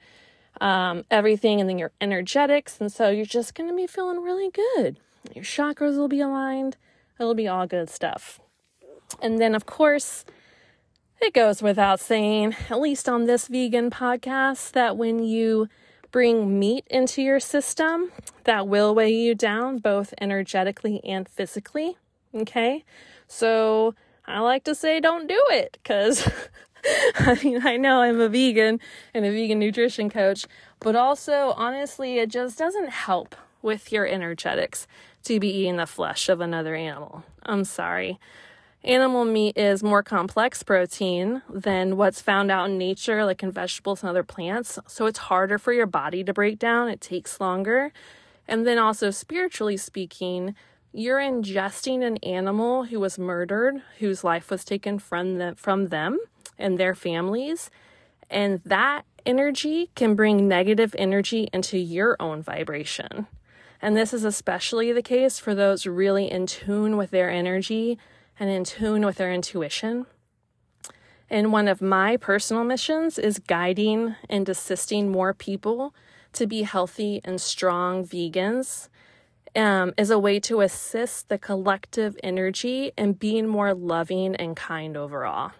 um, 0.61 1.05
everything, 1.09 1.59
and 1.59 1.69
then 1.69 1.79
your 1.79 1.91
energetics. 1.99 2.79
And 2.79 2.91
so 2.91 3.09
you're 3.09 3.25
just 3.25 3.55
going 3.55 3.69
to 3.69 3.75
be 3.75 3.87
feeling 3.87 4.21
really 4.21 4.49
good. 4.51 4.99
Your 5.33 5.43
chakras 5.43 5.97
will 5.97 6.07
be 6.07 6.21
aligned. 6.21 6.77
It'll 7.19 7.35
be 7.35 7.47
all 7.47 7.67
good 7.67 7.89
stuff. 7.89 8.39
And 9.21 9.39
then, 9.39 9.55
of 9.55 9.65
course, 9.65 10.25
it 11.21 11.33
goes 11.33 11.61
without 11.61 11.99
saying, 11.99 12.55
at 12.69 12.79
least 12.79 13.09
on 13.09 13.25
this 13.25 13.47
vegan 13.47 13.89
podcast, 13.89 14.71
that 14.71 14.97
when 14.97 15.23
you 15.23 15.67
bring 16.11 16.59
meat 16.59 16.85
into 16.89 17.21
your 17.21 17.39
system, 17.39 18.11
that 18.45 18.67
will 18.67 18.95
weigh 18.95 19.13
you 19.13 19.35
down 19.35 19.77
both 19.77 20.13
energetically 20.19 21.01
and 21.03 21.27
physically. 21.27 21.97
Okay. 22.33 22.83
So 23.27 23.95
I 24.25 24.39
like 24.39 24.63
to 24.65 24.75
say 24.75 24.99
don't 24.99 25.27
do 25.27 25.41
it 25.49 25.77
because 25.81 26.27
I 27.15 27.37
mean, 27.43 27.65
I 27.65 27.77
know 27.77 28.01
I'm 28.01 28.19
a 28.19 28.29
vegan 28.29 28.79
and 29.13 29.25
a 29.25 29.31
vegan 29.31 29.59
nutrition 29.59 30.09
coach, 30.09 30.47
but 30.79 30.95
also, 30.95 31.53
honestly, 31.55 32.19
it 32.19 32.29
just 32.29 32.57
doesn't 32.57 32.89
help 32.89 33.35
with 33.61 33.91
your 33.91 34.07
energetics 34.07 34.87
to 35.23 35.39
be 35.39 35.49
eating 35.49 35.77
the 35.77 35.85
flesh 35.85 36.29
of 36.29 36.39
another 36.39 36.75
animal. 36.75 37.23
I'm 37.43 37.65
sorry. 37.65 38.19
Animal 38.83 39.25
meat 39.25 39.57
is 39.57 39.83
more 39.83 40.01
complex 40.01 40.63
protein 40.63 41.41
than 41.49 41.97
what's 41.97 42.21
found 42.21 42.49
out 42.49 42.69
in 42.69 42.77
nature, 42.77 43.25
like 43.25 43.43
in 43.43 43.51
vegetables 43.51 44.01
and 44.01 44.09
other 44.09 44.23
plants. 44.23 44.79
So 44.87 45.05
it's 45.05 45.19
harder 45.19 45.57
for 45.57 45.73
your 45.73 45.85
body 45.85 46.23
to 46.23 46.33
break 46.33 46.59
down, 46.59 46.87
it 46.87 47.01
takes 47.01 47.41
longer. 47.41 47.91
And 48.47 48.65
then, 48.65 48.79
also, 48.79 49.11
spiritually 49.11 49.77
speaking, 49.77 50.55
you're 50.93 51.19
ingesting 51.19 52.03
an 52.03 52.17
animal 52.17 52.85
who 52.85 52.99
was 52.99 53.19
murdered, 53.19 53.83
whose 53.99 54.23
life 54.23 54.49
was 54.49 54.63
taken 54.63 54.97
from 54.97 55.37
them, 55.37 55.55
from 55.55 55.87
them 55.87 56.17
and 56.57 56.77
their 56.77 56.95
families. 56.95 57.69
And 58.29 58.61
that 58.65 59.03
energy 59.25 59.91
can 59.93 60.15
bring 60.15 60.47
negative 60.47 60.95
energy 60.97 61.49
into 61.51 61.77
your 61.77 62.15
own 62.19 62.41
vibration. 62.41 63.27
And 63.81 63.95
this 63.95 64.13
is 64.13 64.23
especially 64.23 64.91
the 64.91 65.01
case 65.01 65.37
for 65.37 65.53
those 65.53 65.85
really 65.85 66.31
in 66.31 66.47
tune 66.47 66.97
with 66.97 67.11
their 67.11 67.29
energy 67.29 67.99
and 68.39 68.49
in 68.49 68.63
tune 68.63 69.05
with 69.05 69.17
their 69.17 69.31
intuition. 69.31 70.05
And 71.29 71.51
one 71.51 71.67
of 71.67 71.81
my 71.81 72.17
personal 72.17 72.63
missions 72.63 73.19
is 73.19 73.39
guiding 73.39 74.15
and 74.29 74.47
assisting 74.49 75.11
more 75.11 75.33
people 75.33 75.93
to 76.33 76.47
be 76.47 76.63
healthy 76.63 77.21
and 77.23 77.39
strong 77.39 78.05
vegans 78.05 78.89
um, 79.55 79.93
is 79.97 80.09
a 80.09 80.19
way 80.19 80.39
to 80.39 80.61
assist 80.61 81.29
the 81.29 81.37
collective 81.37 82.17
energy 82.23 82.91
and 82.97 83.19
being 83.19 83.47
more 83.47 83.73
loving 83.73 84.35
and 84.35 84.55
kind 84.55 84.95
overall. 84.95 85.51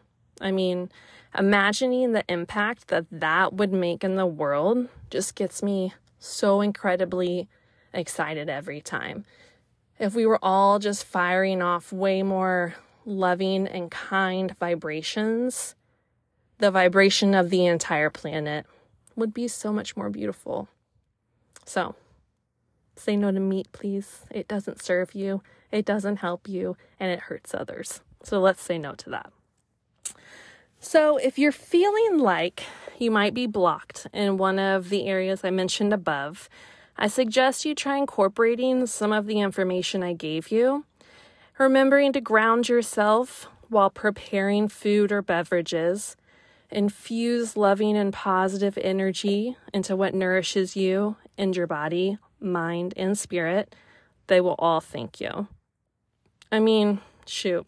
I 0.42 0.52
mean, 0.52 0.90
imagining 1.38 2.14
the 2.14 2.24
impact 2.30 2.88
that 2.88 3.06
that 3.12 3.54
would 3.54 3.74
make 3.74 4.04
in 4.04 4.16
the 4.16 4.26
world 4.26 4.88
just 5.10 5.36
gets 5.36 5.62
me 5.62 5.94
so 6.20 6.62
incredibly 6.62 7.48
excited 7.94 8.50
every 8.50 8.82
time. 8.82 9.26
If 10.00 10.16
we 10.16 10.26
were 10.26 10.40
all 10.42 10.80
just 10.80 11.04
firing 11.04 11.62
off 11.62 11.92
way 11.92 12.24
more 12.24 12.76
loving 13.06 13.68
and 13.68 13.92
kind 13.92 14.58
vibrations, 14.58 15.76
the 16.60 16.72
vibration 16.72 17.36
of 17.36 17.50
the 17.50 17.66
entire 17.66 18.10
planet 18.10 18.66
would 19.18 19.34
be 19.34 19.50
so 19.50 19.74
much 19.74 19.98
more 19.98 20.10
beautiful. 20.10 20.70
So, 21.66 21.96
say 22.96 23.18
no 23.18 23.32
to 23.32 23.42
meat, 23.42 23.68
please. 23.74 24.22
It 24.32 24.48
doesn't 24.48 24.82
serve 24.82 25.14
you, 25.14 25.42
it 25.70 25.84
doesn't 25.86 26.18
help 26.18 26.48
you, 26.48 26.78
and 26.98 27.12
it 27.12 27.22
hurts 27.22 27.54
others. 27.54 28.02
So, 28.24 28.40
let's 28.40 28.62
say 28.62 28.78
no 28.78 28.94
to 28.94 29.10
that. 29.10 29.34
So, 30.80 31.18
if 31.18 31.38
you're 31.38 31.52
feeling 31.52 32.20
like 32.20 32.64
you 32.98 33.12
might 33.12 33.34
be 33.34 33.48
blocked 33.48 34.08
in 34.14 34.38
one 34.38 34.60
of 34.60 34.88
the 34.88 35.08
areas 35.08 35.42
I 35.44 35.50
mentioned 35.50 35.92
above, 35.92 36.48
I 37.02 37.08
suggest 37.08 37.64
you 37.64 37.74
try 37.74 37.96
incorporating 37.96 38.86
some 38.86 39.14
of 39.14 39.26
the 39.26 39.40
information 39.40 40.04
I 40.04 40.12
gave 40.12 40.52
you, 40.52 40.84
remembering 41.58 42.12
to 42.12 42.20
ground 42.20 42.68
yourself 42.68 43.48
while 43.70 43.90
preparing 43.90 44.68
food 44.68 45.10
or 45.10 45.22
beverages, 45.22 46.18
infuse 46.70 47.56
loving 47.56 47.96
and 47.96 48.12
positive 48.12 48.78
energy 48.82 49.56
into 49.74 49.96
what 49.96 50.14
nourishes 50.14 50.76
you 50.76 51.16
and 51.38 51.56
your 51.56 51.68
body, 51.68 52.18
mind, 52.42 52.94
and 52.98 53.18
spirit. 53.18 53.74
They 54.28 54.42
will 54.42 54.56
all 54.60 54.82
thank 54.82 55.22
you. 55.22 55.48
I 56.52 56.60
mean, 56.60 57.00
shoot, 57.26 57.66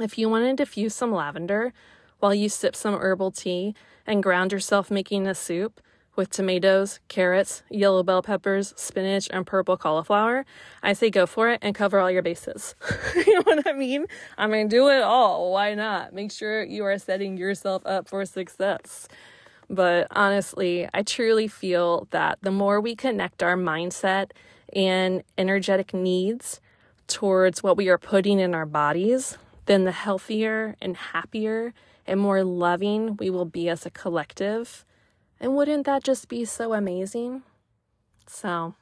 if 0.00 0.18
you 0.18 0.28
want 0.28 0.46
to 0.46 0.54
diffuse 0.56 0.92
some 0.92 1.12
lavender 1.12 1.72
while 2.18 2.34
you 2.34 2.48
sip 2.48 2.74
some 2.74 2.98
herbal 2.98 3.30
tea 3.30 3.76
and 4.08 4.24
ground 4.24 4.50
yourself 4.50 4.90
making 4.90 5.28
a 5.28 5.36
soup, 5.36 5.80
with 6.20 6.28
tomatoes, 6.28 7.00
carrots, 7.08 7.62
yellow 7.70 8.02
bell 8.02 8.20
peppers, 8.20 8.74
spinach, 8.76 9.26
and 9.32 9.46
purple 9.46 9.78
cauliflower, 9.78 10.44
I 10.82 10.92
say 10.92 11.08
go 11.08 11.24
for 11.24 11.48
it 11.48 11.60
and 11.62 11.74
cover 11.74 11.98
all 11.98 12.10
your 12.10 12.20
bases. 12.20 12.74
you 13.16 13.36
know 13.36 13.40
what 13.40 13.66
I 13.66 13.72
mean? 13.72 14.04
I 14.36 14.46
mean, 14.46 14.68
do 14.68 14.90
it 14.90 15.00
all. 15.00 15.50
Why 15.50 15.72
not? 15.72 16.12
Make 16.12 16.30
sure 16.30 16.62
you 16.62 16.84
are 16.84 16.98
setting 16.98 17.38
yourself 17.38 17.86
up 17.86 18.06
for 18.06 18.26
success. 18.26 19.08
But 19.70 20.08
honestly, 20.10 20.86
I 20.92 21.04
truly 21.04 21.48
feel 21.48 22.06
that 22.10 22.38
the 22.42 22.50
more 22.50 22.82
we 22.82 22.94
connect 22.94 23.42
our 23.42 23.56
mindset 23.56 24.32
and 24.74 25.22
energetic 25.38 25.94
needs 25.94 26.60
towards 27.06 27.62
what 27.62 27.78
we 27.78 27.88
are 27.88 27.96
putting 27.96 28.38
in 28.38 28.54
our 28.54 28.66
bodies, 28.66 29.38
then 29.64 29.84
the 29.84 29.92
healthier 29.92 30.76
and 30.82 30.98
happier 30.98 31.72
and 32.06 32.20
more 32.20 32.44
loving 32.44 33.16
we 33.16 33.30
will 33.30 33.46
be 33.46 33.70
as 33.70 33.86
a 33.86 33.90
collective 33.90 34.84
and 35.40 35.56
wouldn't 35.56 35.86
that 35.86 36.04
just 36.04 36.28
be 36.28 36.44
so 36.44 36.74
amazing? 36.74 37.42
So, 38.26 38.74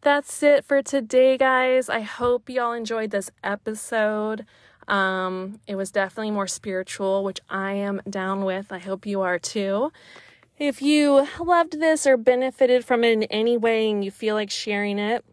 that's 0.00 0.42
it 0.42 0.64
for 0.64 0.82
today, 0.82 1.36
guys. 1.36 1.88
I 1.88 2.00
hope 2.00 2.48
y'all 2.48 2.72
enjoyed 2.72 3.10
this 3.10 3.30
episode. 3.44 4.46
Um, 4.86 5.60
it 5.66 5.74
was 5.74 5.90
definitely 5.90 6.30
more 6.30 6.46
spiritual, 6.46 7.22
which 7.24 7.40
I 7.50 7.72
am 7.72 8.00
down 8.08 8.44
with. 8.44 8.72
I 8.72 8.78
hope 8.78 9.06
you 9.06 9.20
are 9.20 9.38
too. 9.38 9.92
If 10.58 10.80
you 10.80 11.28
loved 11.38 11.78
this 11.78 12.06
or 12.06 12.16
benefited 12.16 12.84
from 12.84 13.04
it 13.04 13.12
in 13.12 13.22
any 13.24 13.56
way 13.56 13.90
and 13.90 14.04
you 14.04 14.10
feel 14.10 14.34
like 14.34 14.50
sharing 14.50 14.98
it 14.98 15.24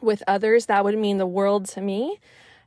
with 0.00 0.22
others, 0.26 0.66
that 0.66 0.84
would 0.84 0.96
mean 0.96 1.18
the 1.18 1.26
world 1.26 1.66
to 1.70 1.80
me. 1.80 2.18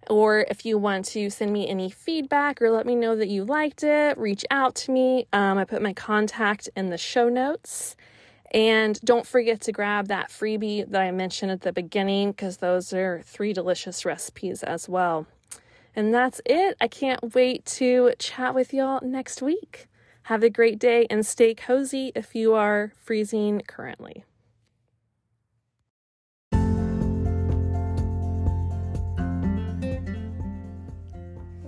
Or 0.09 0.45
if 0.49 0.65
you 0.65 0.77
want 0.77 1.05
to 1.05 1.29
send 1.29 1.51
me 1.51 1.67
any 1.67 1.89
feedback 1.89 2.61
or 2.61 2.69
let 2.69 2.85
me 2.85 2.95
know 2.95 3.15
that 3.15 3.27
you 3.27 3.43
liked 3.43 3.83
it, 3.83 4.17
reach 4.17 4.45
out 4.51 4.75
to 4.75 4.91
me. 4.91 5.27
Um, 5.33 5.57
I 5.57 5.65
put 5.65 5.81
my 5.81 5.93
contact 5.93 6.69
in 6.75 6.89
the 6.89 6.97
show 6.97 7.29
notes. 7.29 7.95
And 8.51 8.99
don't 9.01 9.27
forget 9.27 9.59
to 9.61 9.71
grab 9.71 10.07
that 10.07 10.29
freebie 10.29 10.89
that 10.89 11.01
I 11.01 11.11
mentioned 11.11 11.51
at 11.51 11.61
the 11.61 11.73
beginning 11.73 12.31
because 12.31 12.57
those 12.57 12.93
are 12.93 13.21
three 13.25 13.51
delicious 13.51 14.05
recipes 14.05 14.63
as 14.63 14.87
well. 14.87 15.27
And 15.95 16.13
that's 16.13 16.39
it. 16.45 16.77
I 16.79 16.87
can't 16.87 17.33
wait 17.35 17.65
to 17.65 18.13
chat 18.19 18.55
with 18.55 18.73
y'all 18.73 19.01
next 19.03 19.41
week. 19.41 19.87
Have 20.23 20.43
a 20.43 20.49
great 20.49 20.79
day 20.79 21.07
and 21.09 21.25
stay 21.25 21.55
cozy 21.55 22.11
if 22.15 22.35
you 22.35 22.53
are 22.53 22.93
freezing 23.01 23.61
currently. 23.67 24.23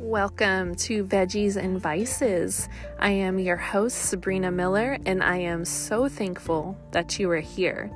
Welcome 0.09 0.73
to 0.87 1.05
Veggies 1.05 1.55
and 1.55 1.79
Vices. 1.79 2.67
I 2.97 3.11
am 3.11 3.37
your 3.37 3.57
host, 3.57 3.95
Sabrina 3.95 4.49
Miller, 4.49 4.97
and 5.05 5.21
I 5.21 5.37
am 5.37 5.63
so 5.63 6.09
thankful 6.09 6.75
that 6.93 7.19
you 7.19 7.29
are 7.29 7.39
here. 7.39 7.91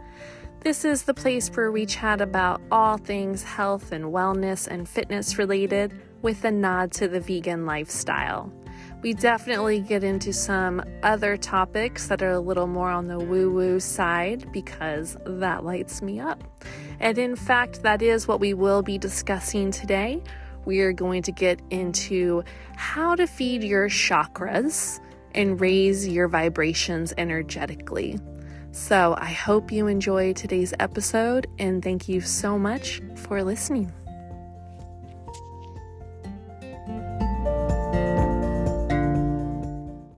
This 0.60 0.86
is 0.86 1.02
the 1.02 1.16
place 1.16 1.50
where 1.50 1.72
we 1.72 1.88
chat 1.88 2.22
about 2.22 2.62
all 2.72 2.98
things 2.98 3.42
health 3.42 3.92
and 3.92 4.06
wellness 4.06 4.68
and 4.68 4.88
fitness 4.88 5.40
related 5.40 5.92
with 6.22 6.44
a 6.44 6.52
nod 6.52 6.92
to 6.92 7.08
the 7.08 7.20
vegan 7.20 7.66
lifestyle. 7.66 8.54
We 9.02 9.14
definitely 9.14 9.80
get 9.80 10.04
into 10.04 10.34
some 10.34 10.84
other 11.02 11.36
topics 11.36 12.10
that 12.10 12.22
are 12.22 12.34
a 12.34 12.40
little 12.40 12.68
more 12.68 12.92
on 12.92 13.08
the 13.08 13.18
woo 13.18 13.52
woo 13.52 13.80
side 13.80 14.52
because 14.52 15.18
that 15.26 15.66
lights 15.66 16.04
me 16.04 16.20
up. 16.20 16.44
And 17.00 17.18
in 17.18 17.36
fact, 17.36 17.82
that 17.82 18.04
is 18.04 18.28
what 18.28 18.40
we 18.40 18.54
will 18.54 18.84
be 18.84 19.00
discussing 19.00 19.72
today 19.72 20.22
we 20.66 20.82
are 20.82 20.94
going 20.94 21.22
to 21.24 21.32
get 21.32 21.62
into 21.70 22.44
how 22.76 23.16
to 23.16 23.28
feed 23.28 23.64
your 23.64 23.90
chakras 23.90 25.00
and 25.36 25.60
raise 25.60 26.08
your 26.08 26.28
vibrations 26.28 27.14
energetically. 27.18 28.20
So, 28.72 29.16
I 29.20 29.32
hope 29.32 29.72
you 29.72 29.88
enjoy 29.88 30.34
today's 30.34 30.74
episode 30.80 31.48
and 31.60 31.84
thank 31.84 32.10
you 32.10 32.22
so 32.22 32.58
much 32.58 33.02
for 33.16 33.44
listening. 33.44 33.92